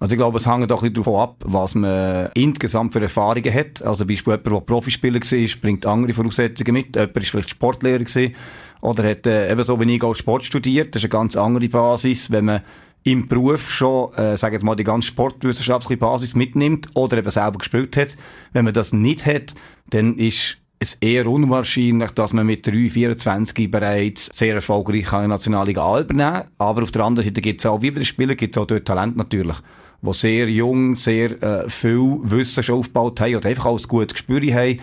Also 0.00 0.14
ich 0.14 0.18
glaube, 0.18 0.38
es 0.38 0.46
hängt 0.46 0.72
auch 0.72 0.82
ein 0.82 0.92
bisschen 0.92 0.94
davon 0.94 1.20
ab, 1.20 1.36
was 1.44 1.74
man 1.74 2.30
insgesamt 2.32 2.94
für 2.94 3.02
Erfahrungen 3.02 3.52
hat. 3.52 3.82
Also 3.82 4.06
beispielsweise 4.06 4.40
jemand, 4.44 4.66
der 4.66 4.74
Profispieler 4.74 5.20
war, 5.20 5.60
bringt 5.60 5.84
andere 5.84 6.14
Voraussetzungen 6.14 6.72
mit. 6.72 6.96
Jemand 6.96 7.14
war 7.14 7.22
vielleicht 7.22 7.50
Sportlehrer 7.50 7.98
gewesen, 7.98 8.34
oder 8.80 9.04
hat 9.04 9.26
äh, 9.26 9.52
ebenso 9.52 9.78
wie 9.78 9.94
ich 9.94 10.02
auch 10.02 10.14
Sport 10.14 10.46
studiert. 10.46 10.94
Das 10.94 11.02
ist 11.02 11.12
eine 11.12 11.20
ganz 11.20 11.36
andere 11.36 11.68
Basis, 11.68 12.30
wenn 12.30 12.46
man 12.46 12.62
im 13.02 13.28
Beruf 13.28 13.70
schon, 13.70 14.14
äh, 14.14 14.38
sagen 14.38 14.58
wir 14.58 14.64
mal, 14.64 14.74
die 14.74 14.84
ganze 14.84 15.08
sportwissenschaftliche 15.08 15.98
Basis 15.98 16.34
mitnimmt 16.34 16.88
oder 16.94 17.18
eben 17.18 17.30
selber 17.30 17.58
gespielt 17.58 17.94
hat. 17.98 18.16
Wenn 18.54 18.64
man 18.64 18.74
das 18.74 18.94
nicht 18.94 19.26
hat, 19.26 19.54
dann 19.90 20.16
ist 20.16 20.56
es 20.78 20.94
eher 20.94 21.26
unwahrscheinlich, 21.26 22.10
dass 22.12 22.32
man 22.32 22.46
mit 22.46 22.66
3, 22.66 22.88
24 22.88 23.70
bereits 23.70 24.30
sehr 24.34 24.54
erfolgreich 24.54 25.12
in 25.12 25.18
der 25.18 25.28
Nationalliga 25.28 25.84
A 25.84 26.00
übernehmen 26.00 26.44
Aber 26.56 26.82
auf 26.82 26.90
der 26.90 27.04
anderen 27.04 27.28
Seite 27.28 27.42
gibt 27.42 27.60
es 27.60 27.66
auch, 27.66 27.82
wie 27.82 27.90
bei 27.90 28.00
den 28.00 28.06
Spielern, 28.06 28.36
gibt 28.36 28.56
es 28.56 28.62
auch 28.62 28.66
dort 28.66 28.86
Talent 28.86 29.14
natürlich 29.18 29.56
die 30.02 30.12
sehr 30.14 30.48
jung, 30.48 30.96
sehr 30.96 31.42
äh, 31.42 31.68
viel 31.68 32.18
Wissen 32.22 32.62
schon 32.62 32.78
aufgebaut 32.78 33.20
haben 33.20 33.36
oder 33.36 33.48
einfach 33.48 33.66
auch 33.66 33.78
ein 33.78 33.88
gutes 33.88 34.14
Gespür 34.14 34.40
haben. 34.40 34.80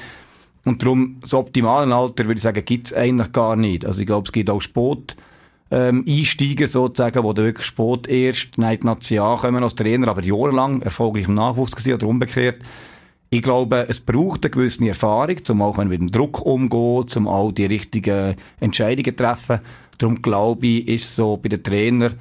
Und 0.65 0.83
darum, 0.83 1.17
das 1.21 1.33
optimale 1.33 1.93
Alter, 1.93 2.25
würde 2.25 2.37
ich 2.37 2.43
sagen, 2.43 2.63
gibt 2.65 2.87
es 2.87 2.93
eigentlich 2.93 3.31
gar 3.31 3.55
nicht. 3.55 3.85
Also 3.85 4.01
ich 4.01 4.05
glaube, 4.05 4.25
es 4.25 4.31
gibt 4.31 4.49
auch 4.49 4.61
Sport, 4.61 5.15
ähm, 5.71 6.05
Einsteiger 6.07 6.67
sozusagen, 6.67 7.21
die 7.21 7.41
wirklich 7.41 7.65
Sport 7.65 8.07
erst 8.07 8.57
in 8.57 8.67
die 8.67 8.85
Nation 8.85 9.37
kommen 9.37 9.63
als 9.63 9.75
Trainer, 9.75 10.09
aber 10.09 10.23
jahrelang 10.23 10.81
erfolgreich 10.81 11.27
im 11.27 11.35
Nachwuchs 11.35 11.75
gewesen 11.75 11.93
oder 11.93 12.07
umgekehrt. 12.07 12.61
Ich 13.29 13.41
glaube, 13.41 13.85
es 13.89 13.99
braucht 13.99 14.45
eine 14.45 14.51
gewisse 14.51 14.87
Erfahrung, 14.87 15.37
um 15.49 15.61
auch 15.61 15.77
mit 15.83 15.99
dem 15.99 16.11
Druck 16.11 16.45
umzugehen, 16.45 17.25
um 17.25 17.27
auch 17.27 17.51
die 17.51 17.65
richtigen 17.65 18.35
Entscheidungen 18.61 19.17
treffen. 19.17 19.59
Darum 19.97 20.21
glaube 20.21 20.65
ich, 20.65 20.87
ist 20.87 21.15
so 21.15 21.35
bei 21.35 21.49
den 21.49 21.63
Trainern 21.63 22.13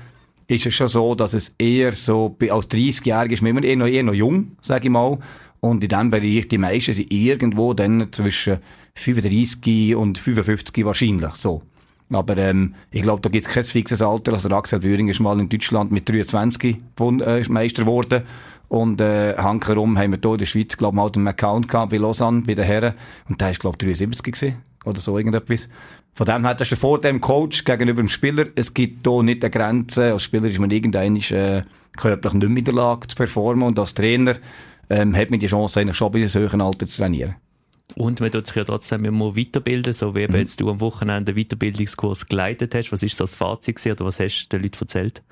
ist 0.48 0.66
es 0.66 0.74
schon 0.74 0.88
so, 0.88 1.14
dass 1.14 1.34
es 1.34 1.54
eher 1.58 1.92
so, 1.92 2.36
als 2.40 2.68
30-Jährige 2.70 3.34
ist 3.34 3.42
man 3.42 3.50
immer 3.50 3.64
eher 3.64 3.76
noch, 3.76 3.86
eher 3.86 4.02
noch 4.02 4.14
jung, 4.14 4.52
sage 4.62 4.84
ich 4.84 4.90
mal. 4.90 5.18
Und 5.60 5.82
in 5.82 5.88
diesem 5.88 6.10
Bereich, 6.10 6.48
die 6.48 6.58
meisten 6.58 6.92
sind 6.92 7.12
irgendwo 7.12 7.74
dann 7.74 8.08
zwischen 8.12 8.58
35 8.94 9.96
und 9.96 10.18
55 10.18 10.84
wahrscheinlich, 10.84 11.34
so. 11.34 11.62
Aber 12.10 12.36
ähm, 12.36 12.74
ich 12.92 13.02
glaube, 13.02 13.20
da 13.20 13.28
gibt 13.28 13.46
es 13.46 13.52
kein 13.52 13.64
fixes 13.64 14.00
Alter. 14.00 14.34
Also 14.34 14.48
Axel 14.50 14.78
Bühring 14.78 15.08
ist 15.08 15.18
mal 15.18 15.40
in 15.40 15.48
Deutschland 15.48 15.90
mit 15.90 16.08
23 16.08 16.78
Bund, 16.94 17.20
äh, 17.20 17.42
Meister 17.48 17.82
geworden. 17.82 18.22
Und 18.68 19.00
äh, 19.00 19.36
hankerum 19.36 19.98
haben 19.98 20.12
wir 20.12 20.18
hier 20.22 20.32
in 20.32 20.38
der 20.38 20.46
Schweiz, 20.46 20.76
glaube 20.76 20.94
ich, 20.94 21.02
mal 21.02 21.10
den 21.10 21.26
Account 21.26 21.68
gehabt 21.68 21.90
bei 21.90 21.96
Lausanne, 21.96 22.42
bei 22.42 22.54
den 22.54 22.64
Herren. 22.64 22.94
Und 23.28 23.40
der 23.40 23.50
ist, 23.50 23.60
glaube 23.60 23.76
ich, 23.80 23.96
73 23.96 24.22
gewesen. 24.22 24.56
Oder 24.84 25.00
so 25.00 25.18
irgendetwas. 25.18 25.68
Von 26.16 26.24
dem 26.24 26.46
her, 26.46 26.54
das 26.54 26.72
ist 26.72 26.80
Vorteil 26.80 27.12
dem 27.12 27.20
Coach 27.20 27.64
gegenüber 27.64 28.02
dem 28.02 28.08
Spieler. 28.08 28.46
Es 28.54 28.72
gibt 28.72 29.06
hier 29.06 29.22
nicht 29.22 29.44
eine 29.44 29.50
Grenze. 29.50 30.14
Als 30.14 30.22
Spieler 30.22 30.48
ist 30.48 30.58
man 30.58 30.70
irgendwann 30.70 31.14
äh, 31.16 31.62
körperlich 31.94 32.32
nicht 32.32 32.48
mehr 32.48 32.58
in 32.58 32.64
der 32.64 32.72
Lage 32.72 33.08
zu 33.08 33.16
performen. 33.16 33.64
Und 33.64 33.78
als 33.78 33.92
Trainer 33.92 34.36
ähm, 34.88 35.14
hat 35.14 35.28
man 35.28 35.40
die 35.40 35.46
Chance, 35.46 35.78
eigentlich 35.78 35.98
schon 35.98 36.10
bei 36.10 36.20
einem 36.20 36.32
höheren 36.32 36.62
Alter 36.62 36.86
zu 36.86 37.02
trainieren. 37.02 37.34
Und 37.96 38.20
man 38.20 38.32
tut 38.32 38.46
sich 38.46 38.56
ja 38.56 38.64
trotzdem 38.64 39.04
immer 39.04 39.36
weiterbilden, 39.36 39.92
so 39.92 40.14
wie 40.14 40.26
mhm. 40.26 40.36
jetzt 40.36 40.58
du 40.58 40.70
am 40.70 40.80
Wochenende 40.80 41.32
einen 41.32 41.44
Weiterbildungskurs 41.44 42.26
geleitet 42.26 42.74
hast. 42.74 42.92
Was 42.92 43.02
ist 43.02 43.18
so 43.18 43.24
das 43.24 43.34
Fazit 43.34 43.76
gewesen, 43.76 43.92
oder 43.92 44.06
was 44.06 44.18
hast 44.18 44.48
du 44.48 44.56
den 44.56 44.62
Leuten 44.62 44.78
erzählt? 44.80 45.22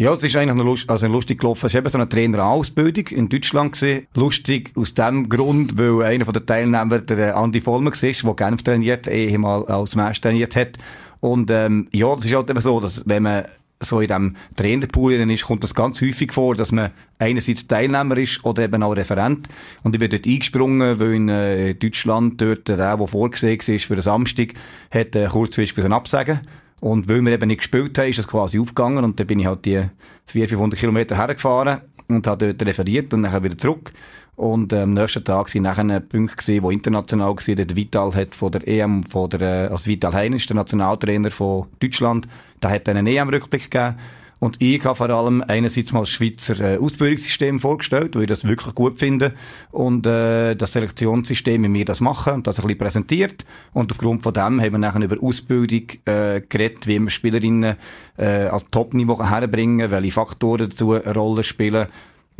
Ja, 0.00 0.14
es 0.14 0.22
ist 0.22 0.34
eigentlich 0.34 0.56
noch 0.56 0.64
lust, 0.64 0.88
also 0.88 1.06
lustig 1.08 1.40
gelaufen. 1.40 1.66
Es 1.66 1.74
war 1.74 1.80
eben 1.80 1.90
so 1.90 1.98
eine 1.98 2.08
Trainerausbildung 2.08 3.08
in 3.08 3.28
Deutschland 3.28 3.74
gewesen. 3.74 4.06
Lustig 4.14 4.72
aus 4.74 4.94
dem 4.94 5.28
Grund, 5.28 5.76
weil 5.76 6.02
einer 6.02 6.24
von 6.24 6.32
den 6.32 6.46
Teilnehmern 6.46 7.04
der 7.04 7.36
Andi 7.36 7.60
Vollmer 7.60 7.90
war, 7.90 8.34
der 8.34 8.34
Genf 8.34 8.62
trainiert, 8.62 9.06
ehemal 9.06 9.66
als 9.66 9.96
Mensch 9.96 10.18
trainiert 10.22 10.56
hat. 10.56 10.78
Und, 11.20 11.50
ähm, 11.50 11.88
ja, 11.92 12.16
das 12.16 12.24
ist 12.24 12.34
halt 12.34 12.48
eben 12.48 12.60
so, 12.60 12.80
dass 12.80 13.02
wenn 13.04 13.24
man 13.24 13.44
so 13.78 14.00
in 14.00 14.06
diesem 14.08 14.36
Trainerpool 14.56 15.12
ist, 15.12 15.44
kommt 15.44 15.64
das 15.64 15.74
ganz 15.74 16.00
häufig 16.00 16.32
vor, 16.32 16.54
dass 16.54 16.72
man 16.72 16.92
einerseits 17.18 17.68
Teilnehmer 17.68 18.16
ist 18.16 18.42
oder 18.42 18.62
eben 18.62 18.82
auch 18.82 18.96
Referent. 18.96 19.48
Und 19.82 19.94
ich 19.94 20.00
bin 20.00 20.08
dort 20.08 20.26
eingesprungen, 20.26 20.98
weil 20.98 21.12
in 21.12 21.28
äh, 21.28 21.74
Deutschland 21.74 22.40
dort 22.40 22.68
der, 22.68 22.78
der 22.78 23.06
vorgesehen 23.06 23.58
war 23.58 23.78
für 23.78 23.96
den 23.96 24.02
Samstag, 24.02 24.54
hat 24.90 25.14
äh, 25.14 25.26
kurzfristig 25.26 25.84
ein 25.84 25.92
Absagen 25.92 26.40
und 26.80 27.08
weil 27.08 27.20
wir 27.20 27.32
eben 27.32 27.48
nicht 27.48 27.58
gespielt 27.58 27.98
haben, 27.98 28.08
ist 28.08 28.18
das 28.18 28.28
quasi 28.28 28.58
aufgegangen 28.58 29.04
und 29.04 29.20
dann 29.20 29.26
bin 29.26 29.40
ich 29.40 29.46
halt 29.46 29.64
die 29.64 29.84
400, 30.26 30.50
500 30.50 30.80
Kilometer 30.80 31.16
hergefahren 31.16 31.82
und 32.08 32.26
habe 32.26 32.54
dort 32.54 32.68
referiert 32.68 33.12
und 33.14 33.22
dann 33.22 33.44
wieder 33.44 33.58
zurück. 33.58 33.92
Und 34.36 34.72
äh, 34.72 34.82
am 34.82 34.94
nächsten 34.94 35.22
Tag 35.22 35.50
sind 35.50 35.64
nachher 35.64 36.00
Punkte 36.00 36.36
gesehen, 36.36 36.64
die 36.66 36.72
international 36.72 37.36
waren. 37.36 37.56
Der 37.56 37.76
Vital 37.76 38.14
hat 38.14 38.34
von 38.34 38.50
der 38.50 38.66
EM, 38.66 39.04
von 39.04 39.28
der, 39.28 39.40
äh, 39.40 39.68
also 39.68 39.86
Vital 39.86 40.14
Heinisch, 40.14 40.46
der 40.46 40.56
Nationaltrainer 40.56 41.30
von 41.30 41.66
Deutschland, 41.78 42.26
der 42.62 42.70
hat 42.70 42.88
einen 42.88 43.06
EM-Rückblick 43.06 43.70
gegeben. 43.70 43.96
Und 44.40 44.56
ich 44.60 44.82
habe 44.84 44.96
vor 44.96 45.10
allem 45.10 45.44
einerseits 45.46 45.92
mal 45.92 46.00
das 46.00 46.08
Schweizer 46.08 46.58
äh, 46.60 46.78
Ausbildungssystem 46.78 47.60
vorgestellt, 47.60 48.16
weil 48.16 48.22
ich 48.22 48.28
das 48.28 48.44
wirklich 48.44 48.74
gut 48.74 48.98
finde. 48.98 49.34
Und 49.70 50.06
äh, 50.06 50.56
das 50.56 50.72
Selektionssystem, 50.72 51.62
wie 51.62 51.72
wir 51.72 51.84
das 51.84 52.00
machen, 52.00 52.32
und 52.32 52.46
das 52.46 52.58
ein 52.58 52.62
bisschen 52.62 52.78
präsentiert. 52.78 53.44
Und 53.74 53.92
aufgrund 53.92 54.22
von 54.22 54.32
dem 54.32 54.60
haben 54.60 54.72
wir 54.72 54.78
nachher 54.78 55.02
über 55.02 55.22
Ausbildung 55.22 55.82
äh, 56.06 56.40
geredet, 56.40 56.86
wie 56.86 56.98
wir 56.98 57.10
Spielerinnen 57.10 57.76
äh, 58.16 58.24
als 58.24 58.64
Top-Niveau 58.70 59.22
herbringen, 59.22 59.90
welche 59.90 60.12
Faktoren 60.12 60.70
dazu 60.70 60.94
eine 60.94 61.14
Rolle 61.14 61.44
spielen 61.44 61.86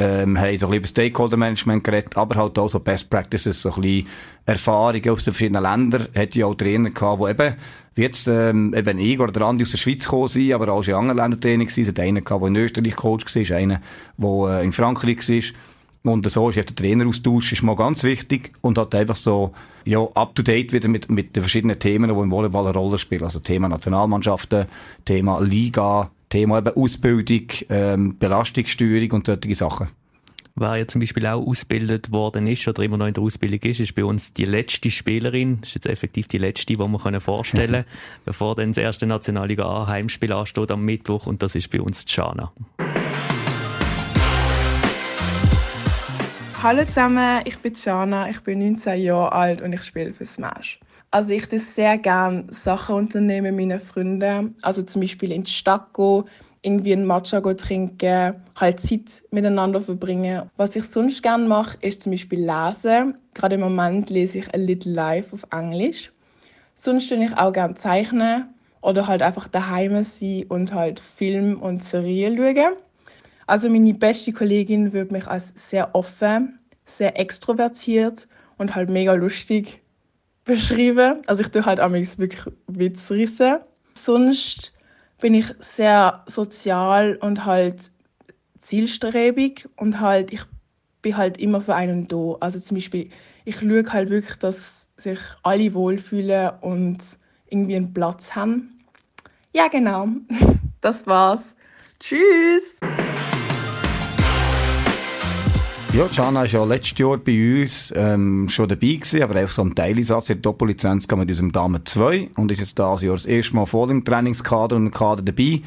ähm, 0.01 0.39
haben 0.39 0.59
so 0.59 0.67
ein 0.67 0.71
bisschen 0.71 0.75
über 0.75 0.87
Stakeholder-Management 0.87 1.85
geredet, 1.85 2.17
aber 2.17 2.37
halt 2.37 2.59
auch 2.59 2.69
so 2.69 2.81
Best 2.81 3.11
Practices, 3.11 3.63
so 3.63 3.73
ein 3.75 3.81
bisschen 3.81 4.07
Erfahrungen 4.47 5.09
aus 5.11 5.25
den 5.25 5.35
verschiedenen 5.35 5.63
Ländern. 5.63 6.09
Hat 6.15 6.35
ja 6.35 6.47
auch 6.47 6.55
Trainer 6.55 6.91
gehabt, 6.91 7.23
die 7.23 7.31
eben, 7.31 7.55
wie 7.95 8.03
jetzt, 8.03 8.27
ähm, 8.29 8.75
eben 8.75 8.99
ich 8.99 9.21
oder 9.21 9.33
der 9.33 9.43
Andi 9.43 9.65
aus 9.65 9.73
der 9.73 9.79
Schweiz 9.79 10.05
gekommen 10.05 10.29
sind, 10.29 10.53
aber 10.53 10.73
auch 10.73 10.83
schon 10.83 10.95
in 10.95 11.01
anderen 11.01 11.19
Ländern 11.19 11.41
Trainer 11.41 11.65
gewesen. 11.65 11.83
Es 11.83 11.89
hat 11.89 12.01
einen 12.01 12.25
gehabt, 12.25 12.43
der 12.43 12.49
in 12.49 12.57
Österreich 12.57 12.97
Coach 12.97 13.35
war, 13.35 13.57
einer, 13.57 13.81
der 14.17 14.61
äh, 14.61 14.65
in 14.65 14.73
Frankreich 14.73 15.29
war. 15.29 15.43
Und 16.03 16.31
so 16.31 16.49
ist 16.49 16.57
der 16.57 16.65
Traineraustausch 16.65 17.53
ist 17.53 17.63
mal 17.63 17.77
ganz 17.77 18.03
wichtig 18.05 18.53
und 18.63 18.79
hat 18.79 18.95
einfach 18.95 19.17
so, 19.17 19.53
ja, 19.85 20.01
up 20.15 20.35
to 20.35 20.43
date 20.43 20.73
wieder 20.73 20.89
mit, 20.89 21.11
mit 21.11 21.37
den 21.37 21.43
verschiedenen 21.43 21.79
Themen, 21.79 22.09
die 22.09 22.19
im 22.19 22.31
Volleyball 22.31 22.67
eine 22.67 22.79
Rolle 22.79 22.99
spielen. 22.99 23.25
Also 23.25 23.41
Thema 23.41 23.69
Nationalmannschaften, 23.69 24.67
Thema 25.05 25.41
Liga, 25.41 26.11
Thema 26.31 26.59
eben 26.59 26.75
Ausbildung, 26.75 27.49
ähm, 27.69 28.17
Belastungssteuerung 28.17 29.11
und 29.11 29.27
solche 29.27 29.55
Sachen. 29.57 29.89
Wer 30.55 30.77
ja 30.77 30.87
zum 30.87 31.01
Beispiel 31.01 31.27
auch 31.27 31.45
ausgebildet 31.45 32.13
worden 32.13 32.47
ist 32.47 32.67
oder 32.69 32.83
immer 32.83 32.97
noch 32.97 33.07
in 33.07 33.15
der 33.15 33.23
Ausbildung 33.23 33.61
ist, 33.63 33.81
ist 33.81 33.95
bei 33.95 34.05
uns 34.05 34.33
die 34.33 34.45
letzte 34.45 34.91
Spielerin. 34.91 35.59
Das 35.61 35.71
ist 35.71 35.75
jetzt 35.75 35.87
effektiv 35.87 36.29
die 36.29 36.39
letzte, 36.39 36.67
die 36.67 36.79
wir 36.79 37.21
vorstellen 37.21 37.67
können, 37.73 37.85
bevor 38.25 38.55
dann 38.55 38.71
das 38.71 38.79
erste 38.79 39.07
Nationalliga 39.07 39.65
A 39.65 39.89
Heimspiel 39.89 40.33
ansteht 40.33 40.71
am 40.71 40.85
Mittwoch. 40.85 41.27
Und 41.27 41.43
das 41.43 41.57
ist 41.57 41.69
bei 41.71 41.81
uns 41.81 42.05
Jana. 42.09 42.53
Hallo 46.63 46.85
zusammen, 46.85 47.41
ich 47.45 47.59
bin 47.59 47.73
Jana, 47.75 48.31
ich 48.31 48.41
bin 48.41 48.59
19 48.61 49.01
Jahre 49.01 49.33
alt 49.33 49.63
und 49.63 49.73
ich 49.73 49.83
spiele 49.83 50.13
für 50.13 50.27
Smash. 50.27 50.79
Also 51.13 51.33
ich 51.33 51.47
tue 51.47 51.59
sehr 51.59 51.99
gerne 51.99 52.45
Sachen 52.51 52.95
unternehmen 52.95 53.57
mit 53.57 53.69
meinen 53.69 53.81
Freunden. 53.81 54.55
Also 54.63 54.85
zum 54.85 55.01
Beispiel 55.01 55.33
in 55.33 55.43
die 55.43 55.51
Stadt 55.51 55.93
gehen, 55.93 56.25
irgendwie 56.63 56.93
einen 56.93 57.05
Matcha 57.05 57.41
trinken, 57.41 58.35
halt 58.55 58.81
Zeit 58.81 59.25
miteinander 59.33 59.81
verbringen. 59.81 60.49
Was 60.57 60.77
ich 60.77 60.85
sonst 60.85 61.21
gerne 61.23 61.49
mache, 61.49 61.79
ist 61.81 62.05
zum 62.05 62.13
Beispiel 62.13 62.45
lesen. 62.45 63.19
Gerade 63.35 63.57
im 63.57 63.63
Moment 63.63 64.09
lese 64.09 64.39
ich 64.39 64.55
A 64.55 64.57
Little 64.57 64.93
Life 64.93 65.35
auf 65.35 65.45
Englisch. 65.51 66.13
Sonst 66.75 67.09
tue 67.09 67.25
ich 67.25 67.37
auch 67.37 67.53
gerne 67.53 67.75
zeichnen 67.75 68.45
oder 68.81 69.09
halt 69.09 69.23
einfach 69.23 69.49
daheim 69.49 70.01
sein 70.05 70.45
und 70.49 70.73
halt 70.73 71.01
Film 71.01 71.61
und 71.61 71.83
Serien 71.83 72.37
schauen. 72.37 72.77
Also 73.49 73.69
meine 73.69 73.95
beste 73.95 74.33
Kollegin 74.33 74.93
würde 74.93 75.13
mich 75.13 75.27
als 75.27 75.53
sehr 75.57 75.93
offen, 75.97 76.61
sehr 76.85 77.19
extrovertiert 77.19 78.29
und 78.59 78.77
halt 78.77 78.91
mega 78.91 79.15
lustig 79.15 79.81
beschreiben. 80.45 81.23
Also 81.27 81.43
ich 81.43 81.49
tue 81.49 81.65
halt 81.65 81.81
auch 81.81 81.91
wirklich 81.93 82.39
Witz 82.67 83.11
rissen. 83.11 83.59
Sonst 83.95 84.73
bin 85.21 85.35
ich 85.35 85.47
sehr 85.59 86.25
sozial 86.27 87.17
und 87.17 87.45
halt 87.45 87.91
zielstrebig 88.61 89.69
und 89.77 90.01
halt 90.01 90.33
ich 90.33 90.43
bin 91.03 91.17
halt 91.17 91.39
immer 91.39 91.61
für 91.61 91.75
einen 91.75 92.09
da. 92.09 92.37
Also 92.41 92.59
zum 92.61 92.77
Beispiel, 92.77 93.09
ich 93.45 93.57
schaue 93.57 93.85
halt 93.93 94.11
wirklich, 94.11 94.37
dass 94.37 94.89
sich 94.97 95.19
alle 95.43 95.73
wohlfühlen 95.75 96.51
und 96.61 96.99
irgendwie 97.49 97.77
einen 97.77 97.93
Platz 97.93 98.35
haben. 98.35 98.81
Ja, 99.53 99.69
genau. 99.69 100.09
Das 100.83 101.07
war's. 101.07 101.55
Tschüss! 101.99 102.81
Ja, 105.93 106.07
Jana 106.13 106.41
war 106.41 106.47
ja 106.47 106.65
letztes 106.65 106.99
Jahr 106.99 107.19
bei 107.19 107.63
uns 107.63 107.93
ähm, 107.97 108.49
schon 108.49 108.69
dabei 108.69 108.95
gewesen, 108.95 109.23
aber 109.25 109.35
einfach 109.35 109.53
so 109.53 109.63
ein 109.63 109.75
Teileinsatz 109.75 110.31
in 110.31 110.37
der 110.37 110.43
Doppellizenz 110.43 111.09
mit 111.11 111.29
unserem 111.29 111.51
Damen 111.51 111.85
2 111.85 112.31
und 112.37 112.53
ist 112.53 112.61
jetzt 112.61 112.79
dieses 112.79 113.03
Jahr 113.03 113.17
das 113.17 113.27
erste 113.27 113.57
Mal 113.57 113.67
voll 113.67 113.91
im 113.91 114.05
Trainingskader 114.05 114.77
und 114.77 114.87
im 114.87 114.91
Kader 114.93 115.23
dabei. 115.23 115.63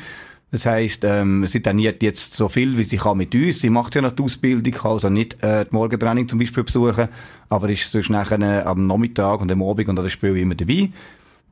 Das 0.49 0.65
heisst, 0.65 1.03
ähm, 1.03 1.45
sie 1.47 1.61
trainiert 1.61 2.01
jetzt 2.01 2.35
so 2.35 2.47
viel, 2.47 2.77
wie 2.77 2.83
sie 2.83 2.95
kann 2.95 3.17
mit 3.17 3.35
uns. 3.35 3.59
Sie 3.59 3.69
macht 3.69 3.95
ja 3.95 4.01
noch 4.01 4.15
die 4.15 4.23
Ausbildung, 4.23 4.71
kann 4.71 4.91
also 4.91 5.09
nicht 5.09 5.43
äh, 5.43 5.65
die 5.65 5.75
Morgentraining 5.75 6.29
zum 6.29 6.39
Beispiel 6.39 6.63
besuchen, 6.63 7.09
aber 7.49 7.69
ist 7.69 7.91
sonst 7.91 8.09
nachher 8.09 8.39
äh, 8.39 8.61
am 8.61 8.87
Nachmittag 8.87 9.41
und 9.41 9.51
am 9.51 9.61
Abend 9.61 9.89
und 9.89 9.99
an 9.99 10.05
dem 10.05 10.09
Spiel 10.09 10.37
immer 10.37 10.55
dabei. 10.55 10.89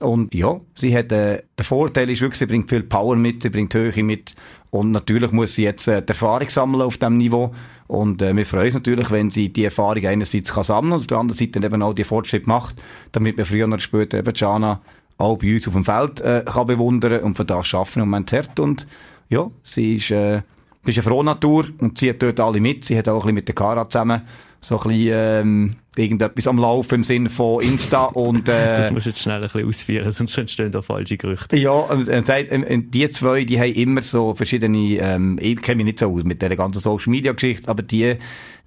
Und 0.01 0.34
ja, 0.34 0.60
sie 0.75 0.98
hat, 0.98 1.12
äh, 1.12 1.43
der 1.58 1.65
Vorteil 1.65 2.10
ist 2.10 2.22
wirklich, 2.22 2.39
sie 2.39 2.46
bringt 2.48 2.70
viel 2.70 2.84
Power 2.84 3.15
mit, 3.15 3.43
sie 3.43 3.50
bringt 3.50 3.74
Höhe 3.74 4.03
mit 4.03 4.36
und 4.72 4.91
natürlich 4.91 5.31
muss 5.31 5.55
sie 5.55 5.63
jetzt 5.63 5.88
äh, 5.88 6.01
die 6.01 6.10
Erfahrung 6.10 6.50
sammeln 6.50 6.81
auf 6.81 6.98
diesem 6.98 7.17
Niveau 7.17 7.53
und 7.88 8.22
äh, 8.22 8.36
wir 8.36 8.46
freuen 8.46 8.65
uns 8.65 8.74
natürlich, 8.74 9.12
wenn 9.12 9.29
sie 9.29 9.50
die 9.50 9.65
Erfahrung 9.65 10.05
einerseits 10.05 10.53
kann 10.53 10.63
sammeln 10.63 10.93
und 10.93 11.00
auf 11.01 11.08
der 11.08 11.17
anderen 11.17 11.38
Seite 11.38 11.60
dann 11.60 11.63
eben 11.63 11.81
auch 11.84 11.93
die 11.93 12.03
Fortschritt 12.03 12.48
macht, 12.48 12.81
damit 13.12 13.38
wir 13.38 13.46
früher 13.46 13.67
oder 13.67 13.79
später 13.79 14.17
eben 14.17 14.34
Jana 14.34 14.81
auch 15.17 15.38
bei 15.38 15.53
uns 15.53 15.67
auf 15.67 15.74
dem 15.74 15.86
Feld 15.86 16.22
äh, 16.22 16.43
kann 16.46 16.67
bewundern 16.67 17.22
und 17.22 17.36
für 17.36 17.46
das 17.46 17.67
schaffen 17.67 18.01
im 18.01 18.10
Moment 18.10 18.31
hart. 18.31 18.60
Und 18.60 18.88
ja, 19.29 19.51
sie 19.62 19.98
ist, 19.98 20.10
äh, 20.10 20.38
ist 20.86 20.98
eine 20.98 21.03
frohe 21.03 21.24
Natur 21.24 21.67
und 21.79 21.98
zieht 21.98 22.24
dort 22.24 22.39
alle 22.39 22.60
mit. 22.60 22.86
Sie 22.86 22.98
hat 22.98 23.08
auch 23.08 23.15
ein 23.15 23.20
bisschen 23.22 23.36
mit 23.36 23.48
der 23.50 23.55
Cara 23.55 23.88
zusammen 23.89 24.22
so 24.61 24.79
ein 24.79 24.87
bisschen, 24.87 25.13
ähm, 25.13 25.71
irgendetwas 25.95 26.47
am 26.47 26.57
Laufen 26.57 26.95
im 26.95 27.03
Sinne 27.03 27.29
von 27.29 27.61
Insta 27.61 28.05
und, 28.05 28.47
äh, 28.47 28.77
Das 28.77 28.91
musst 28.91 29.07
du 29.07 29.09
jetzt 29.09 29.21
schnell 29.21 29.37
ein 29.37 29.41
bisschen 29.41 29.67
ausführen, 29.67 30.11
sonst 30.11 30.37
entstehen 30.37 30.71
da 30.71 30.81
falsche 30.81 31.17
Gerüchte. 31.17 31.57
Ja, 31.57 31.71
und, 31.71 32.07
und, 32.07 32.69
und, 32.69 32.91
die 32.91 33.09
zwei, 33.09 33.43
die 33.43 33.59
haben 33.59 33.73
immer 33.73 34.01
so 34.01 34.35
verschiedene, 34.35 34.99
ähm, 34.99 35.37
ich 35.41 35.61
kenne 35.61 35.77
mich 35.77 35.85
nicht 35.85 35.99
so 35.99 36.13
aus 36.13 36.23
mit 36.23 36.41
der 36.41 36.55
ganzen 36.55 36.79
Social 36.79 37.09
Media 37.09 37.33
Geschichte, 37.33 37.67
aber 37.67 37.81
die, 37.81 38.15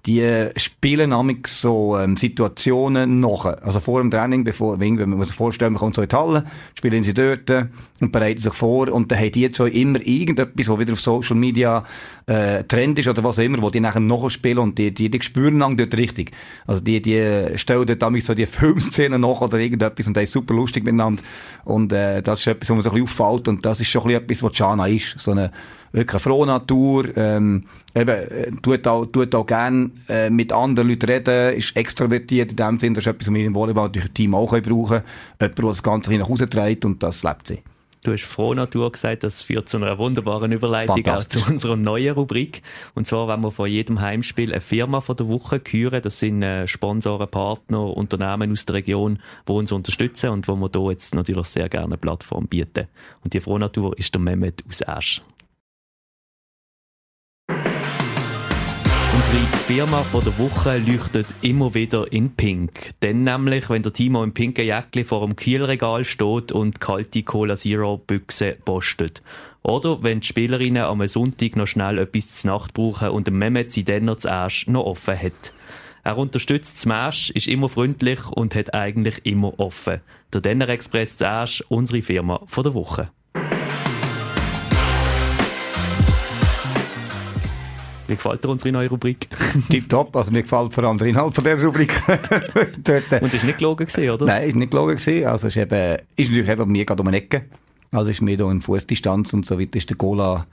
die 0.05 0.49
spielen 0.55 1.09
nämlich 1.09 1.47
so 1.47 1.97
ähm, 1.97 2.15
Situationen 2.15 3.19
nach. 3.19 3.45
Also 3.45 3.79
vor 3.79 4.01
dem 4.01 4.11
Training, 4.11 4.43
bevor, 4.43 4.79
wenn 4.79 4.95
man 4.95 5.25
sich 5.25 5.35
vorstellen, 5.35 5.73
man 5.73 5.79
kommt 5.79 5.95
so 5.95 6.03
in 6.03 6.09
die 6.09 6.15
Halle, 6.15 6.45
spielen 6.77 7.03
sie 7.03 7.13
dort 7.13 7.49
äh, 7.49 7.65
und 7.99 8.11
bereiten 8.11 8.39
sich 8.39 8.53
vor 8.53 8.91
und 8.91 9.11
dann 9.11 9.19
haben 9.19 9.31
die 9.31 9.49
zwei 9.49 9.69
immer 9.69 9.99
irgendetwas, 10.05 10.67
was 10.67 10.79
wieder 10.79 10.93
auf 10.93 11.01
Social 11.01 11.35
Media 11.35 11.83
äh, 12.27 12.63
Trend 12.65 12.99
ist 12.99 13.07
oder 13.07 13.23
was 13.23 13.39
auch 13.39 13.43
immer, 13.43 13.61
wo 13.61 13.71
die 13.71 13.79
nachher 13.79 13.99
noch 13.99 14.29
spielen 14.29 14.59
und 14.59 14.77
die, 14.77 14.93
die, 14.93 15.09
die 15.09 15.21
spüren 15.21 15.57
lang 15.57 15.75
dort 15.75 15.95
richtig. 15.97 16.31
Also 16.67 16.81
die, 16.81 17.01
die 17.01 17.57
stellen 17.57 17.85
dort 17.87 18.01
damit 18.01 18.23
so 18.23 18.35
die 18.35 18.45
Filmszenen 18.45 19.21
nach 19.21 19.41
oder 19.41 19.57
irgendetwas 19.57 20.05
und 20.07 20.15
das 20.15 20.25
ist 20.25 20.33
super 20.33 20.53
lustig 20.53 20.83
miteinander 20.83 21.23
und 21.63 21.91
äh, 21.91 22.21
das 22.21 22.41
ist 22.41 22.47
etwas, 22.47 22.69
was 22.69 22.77
mir 22.77 22.83
so 22.83 22.89
ein 22.91 23.03
bisschen 23.03 23.25
auffällt 23.25 23.47
und 23.47 23.65
das 23.65 23.79
ist 23.81 23.87
schon 23.87 24.03
ein 24.03 24.07
bisschen 24.07 24.23
etwas, 24.23 24.43
was 24.43 24.57
Jana 24.57 24.87
ist. 24.87 25.15
So 25.17 25.31
eine 25.31 25.51
wirklich 25.95 26.13
eine 26.13 26.19
frohe 26.19 26.45
Natur, 26.45 27.05
ähm, 27.15 27.63
eben, 27.95 28.09
äh, 28.09 28.51
tut 28.61 28.87
auch, 28.87 29.05
tut 29.05 29.33
auch 29.33 29.45
gern 29.45 29.91
äh, 30.09 30.29
mit 30.29 30.51
anderen 30.51 30.89
Leuten 30.89 31.09
reden, 31.09 31.55
ist 31.55 31.75
extrovertiert 31.75 32.51
in 32.51 32.57
dem 32.57 32.79
Sinne, 32.79 32.95
das 32.95 33.05
ist 33.05 33.11
etwas, 33.11 33.27
was 33.27 33.33
wir 33.33 33.45
im 33.45 33.55
Volleyball 33.55 33.89
durch 33.89 34.05
ein 34.05 34.13
Team 34.13 34.35
auch 34.35 34.51
brauchen 34.51 34.61
können. 34.61 35.03
Jemand, 35.41 35.57
der 35.57 35.65
das 35.65 35.83
Ganze 35.83 36.13
nach 36.13 36.29
Hause 36.29 36.49
trägt 36.49 36.85
und 36.85 37.01
das 37.01 37.23
lebt 37.23 37.47
sie. 37.47 37.59
Du 38.03 38.13
hast 38.13 38.25
frohe 38.25 38.55
Natur 38.55 38.91
gesagt, 38.91 39.23
das 39.23 39.41
führt 39.41 39.67
zu 39.67 39.77
einer 39.77 39.97
wunderbaren 39.97 40.51
Überleitung 40.51 41.03
auch 41.07 41.23
zu 41.23 41.39
unserer 41.49 41.75
neuen 41.75 42.13
Rubrik. 42.13 42.61
Und 42.93 43.07
zwar, 43.07 43.27
wenn 43.27 43.41
wir 43.41 43.49
vor 43.49 43.65
jedem 43.65 43.99
Heimspiel 43.99 44.51
eine 44.51 44.61
Firma 44.61 45.01
von 45.01 45.15
der 45.15 45.27
Woche 45.27 45.59
küren. 45.59 46.03
Das 46.03 46.19
sind 46.19 46.43
äh, 46.43 46.67
Sponsoren, 46.67 47.27
Partner, 47.27 47.97
Unternehmen 47.97 48.51
aus 48.51 48.67
der 48.67 48.75
Region, 48.75 49.17
die 49.47 49.51
uns 49.51 49.71
unterstützen 49.71 50.29
und 50.29 50.47
wo 50.47 50.55
wir 50.55 50.69
hier 50.71 50.91
jetzt 50.91 51.15
natürlich 51.15 51.47
sehr 51.47 51.67
gerne 51.67 51.85
eine 51.85 51.97
Plattform 51.97 52.45
bieten. 52.45 52.87
Und 53.23 53.33
die 53.33 53.39
frohe 53.39 53.59
Natur 53.59 53.97
ist 53.97 54.13
der 54.13 54.21
Mehmet 54.21 54.63
aus 54.69 54.87
Asch. 54.87 55.23
Unsere 59.35 59.57
Firma 59.57 60.05
der 60.13 60.37
Woche 60.37 60.77
leuchtet 60.77 61.27
immer 61.41 61.73
wieder 61.73 62.09
in 62.13 62.33
Pink. 62.37 62.71
Denn 63.01 63.25
nämlich, 63.25 63.69
wenn 63.69 63.83
der 63.83 63.91
Timo 63.91 64.23
im 64.23 64.33
pinken 64.33 64.63
Jäckli 64.63 65.03
vor 65.03 65.25
dem 65.27 65.35
Kielregal 65.35 66.05
steht 66.05 66.53
und 66.53 66.79
kalte 66.79 67.23
Cola 67.23 67.57
Zero 67.57 67.97
Büchse 67.97 68.55
postet. 68.63 69.21
Oder 69.61 70.01
wenn 70.03 70.21
die 70.21 70.27
Spielerinnen 70.27 70.83
am 70.83 71.05
Sonntag 71.05 71.57
noch 71.57 71.67
schnell 71.67 71.97
etwas 71.97 72.35
zu 72.35 72.47
Nacht 72.47 72.73
brauchen 72.73 73.09
und 73.09 73.27
der 73.27 73.33
Mehmet 73.33 73.73
sie 73.73 73.83
dann 73.83 74.05
noch 74.05 74.19
zuerst 74.19 74.69
noch 74.69 74.85
offen 74.85 75.21
hat. 75.21 75.53
Er 76.05 76.17
unterstützt 76.17 76.79
Smash, 76.79 77.29
ist 77.31 77.49
immer 77.49 77.67
freundlich 77.67 78.25
und 78.27 78.55
hat 78.55 78.73
eigentlich 78.73 79.25
immer 79.25 79.59
offen. 79.59 79.99
Der 80.31 80.39
Denner 80.39 80.69
Express 80.69 81.17
zuerst, 81.17 81.69
unsere 81.69 82.01
Firma 82.01 82.39
der 82.55 82.73
Woche. 82.73 83.09
Wie 88.07 88.15
gefällt 88.15 88.43
dir 88.43 88.49
unsere 88.49 88.71
neue 88.71 88.89
Rubrik? 88.89 89.27
Tipptopp, 89.69 90.15
also 90.15 90.31
mir 90.31 90.43
gefällt 90.43 90.73
vor 90.73 90.83
allem 90.83 90.97
der 90.97 91.07
Inhalt 91.07 91.33
von 91.33 91.43
dieser 91.43 91.63
Rubrik. 91.63 91.93
Dort, 92.83 93.11
äh, 93.11 93.19
Und 93.21 93.33
ist 93.33 93.43
nicht 93.43 93.57
gelogen 93.57 93.87
gewesen, 93.87 94.09
oder? 94.09 94.25
Nein, 94.25 94.49
ist 94.49 94.55
nicht 94.55 94.71
gelogen 94.71 94.97
gewesen. 94.97 95.25
Also 95.27 95.47
ist 95.47 95.57
eben, 95.57 95.97
ist 96.15 96.29
natürlich 96.29 96.49
eben 96.49 96.71
mir 96.71 96.85
gerade 96.85 97.01
um 97.01 97.07
eine 97.07 97.17
Ecke. 97.17 97.45
Also 97.91 98.11
ist 98.11 98.21
mir 98.21 98.37
da 98.37 98.49
in 98.51 98.61
Fußdistanz 98.61 99.33
und 99.33 99.45
so 99.45 99.59
weiter 99.59 99.77
ist 99.77 99.89
der 99.89 99.97
Gola, 99.97 100.45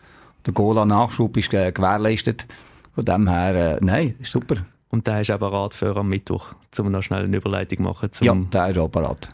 der 0.47 0.55
Gola-Nachschub 0.55 1.37
ist 1.37 1.53
äh, 1.53 1.73
gewährleistet. 1.73 2.47
Von 2.95 3.05
dem 3.05 3.29
her, 3.29 3.77
äh, 3.77 3.85
nein, 3.85 4.15
ist 4.21 4.33
super. 4.33 4.57
Und 4.91 5.09
da 5.09 5.17
hast 5.17 5.29
du 5.29 5.35
aber 5.35 5.53
Rat 5.53 5.75
für 5.75 5.97
am 5.97 6.09
Mittwoch, 6.09 6.55
um 6.79 6.91
noch 6.91 7.03
schnell 7.03 7.25
eine 7.25 7.37
Überleitung 7.37 7.83
machen. 7.85 8.13
Zum 8.13 8.27
ja, 8.27 8.35
der 8.35 8.71
ist 8.71 8.79
auch 8.79 8.89
parat. 8.89 9.29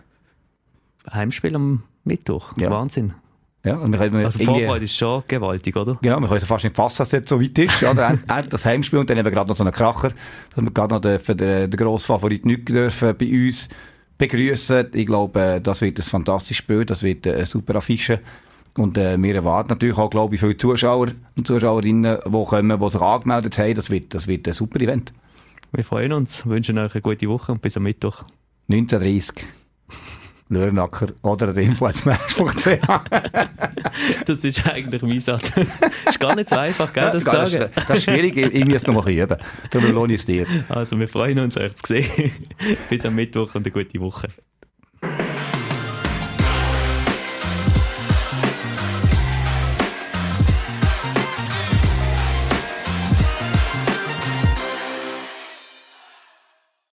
Heimspiel 1.13 1.55
am 1.55 1.83
Mittwoch. 2.05 2.53
Ja. 2.57 2.71
Wahnsinn. 2.71 3.15
Ja, 3.65 3.77
und 3.77 3.91
wir 3.91 3.99
können 3.99 4.25
also 4.25 4.39
Vorfreude 4.39 4.85
ist 4.85 4.97
schon 4.97 5.25
gewaltig, 5.27 5.77
oder? 5.77 5.99
Genau, 6.01 6.21
wir 6.21 6.29
können 6.29 6.41
fast 6.41 6.65
nicht 6.65 6.77
fassen, 6.77 6.99
dass 6.99 7.09
es 7.09 7.13
jetzt 7.13 7.29
so 7.29 7.41
weit 7.43 7.59
ist. 7.59 7.81
Ja, 7.81 7.93
das 8.43 8.65
Heimspiel 8.65 9.01
und 9.01 9.11
dann 9.11 9.19
haben 9.19 9.25
wir 9.25 9.33
gerade 9.33 9.49
noch 9.49 9.57
so 9.57 9.65
einen 9.65 9.73
Kracher, 9.73 10.11
dass 10.55 10.65
wir 10.65 10.71
gerade 10.71 10.95
noch 10.95 11.01
dürfen, 11.01 11.37
den, 11.37 11.71
den 11.71 11.77
grossen 11.77 12.07
Favorit 12.07 12.47
Nück 12.47 12.67
dürfen 12.67 13.17
bei 13.19 13.27
uns 13.27 13.69
begrüßen. 14.17 14.89
Ich 14.95 15.07
glaube, 15.07 15.61
das 15.63 15.81
wird 15.81 15.99
ein 15.99 16.03
fantastisches 16.03 16.59
Spiel, 16.59 16.85
das 16.85 17.03
wird 17.03 17.27
eine 17.27 17.47
super 17.47 17.77
Affische. 17.77 18.21
Und 18.77 18.97
äh, 18.97 19.21
wir 19.21 19.35
erwarten 19.35 19.71
natürlich 19.71 19.99
auch, 19.99 20.11
glaube 20.11 20.37
ich, 20.37 20.41
viele 20.41 20.57
Zuschauer 20.57 21.09
und 21.37 21.47
Zuschauerinnen, 21.47 22.19
die 22.25 22.45
kommen, 22.45 22.81
die 22.81 22.91
sich 22.91 23.01
angemeldet 23.01 23.59
haben. 23.59 23.75
Das 23.75 23.91
wird, 23.91 24.15
das 24.15 24.29
wird 24.29 24.47
ein 24.47 24.55
super 24.55 24.81
Event. 24.81 25.13
Wir 25.73 25.85
freuen 25.85 26.13
uns, 26.13 26.47
wünschen 26.47 26.79
euch 26.79 26.95
eine 26.95 27.03
gute 27.03 27.29
Woche 27.29 27.53
und 27.53 27.61
bis 27.61 27.77
am 27.77 27.83
Mittwoch. 27.83 28.23
19.30 28.69 29.43
Lörnacker 30.51 31.09
oder 31.23 31.55
info.smash.ch. 31.57 32.67
das 34.27 34.45
ist 34.45 34.67
eigentlich 34.67 35.03
mein 35.03 35.21
Satz. 35.21 35.53
ist 35.57 36.21
gar 36.21 36.35
nicht 36.35 36.49
so 36.49 36.57
einfach, 36.57 36.93
gell, 36.93 37.11
das 37.13 37.25
zu 37.25 37.31
sagen. 37.31 37.71
Das, 37.75 37.87
das 37.87 37.99
ist 37.99 38.05
schwierig, 38.05 38.37
ich 38.37 38.65
muss 38.65 38.77
es 38.77 38.87
noch 38.87 39.07
üben. 39.07 39.37
Darum 39.71 39.93
lohne 39.93 40.15
ich 40.15 40.21
es 40.21 40.27
dir. 40.27 40.47
Also, 40.69 40.99
wir 40.99 41.09
freuen 41.09 41.39
uns, 41.41 41.57
euch 41.57 41.75
zu 41.77 41.95
sehen. 41.95 42.33
Bis 42.91 43.05
am 43.05 43.15
Mittwoch 43.15 43.55
und 43.55 43.67
eine 43.67 43.71
gute 43.71 44.01
Woche. 44.01 44.29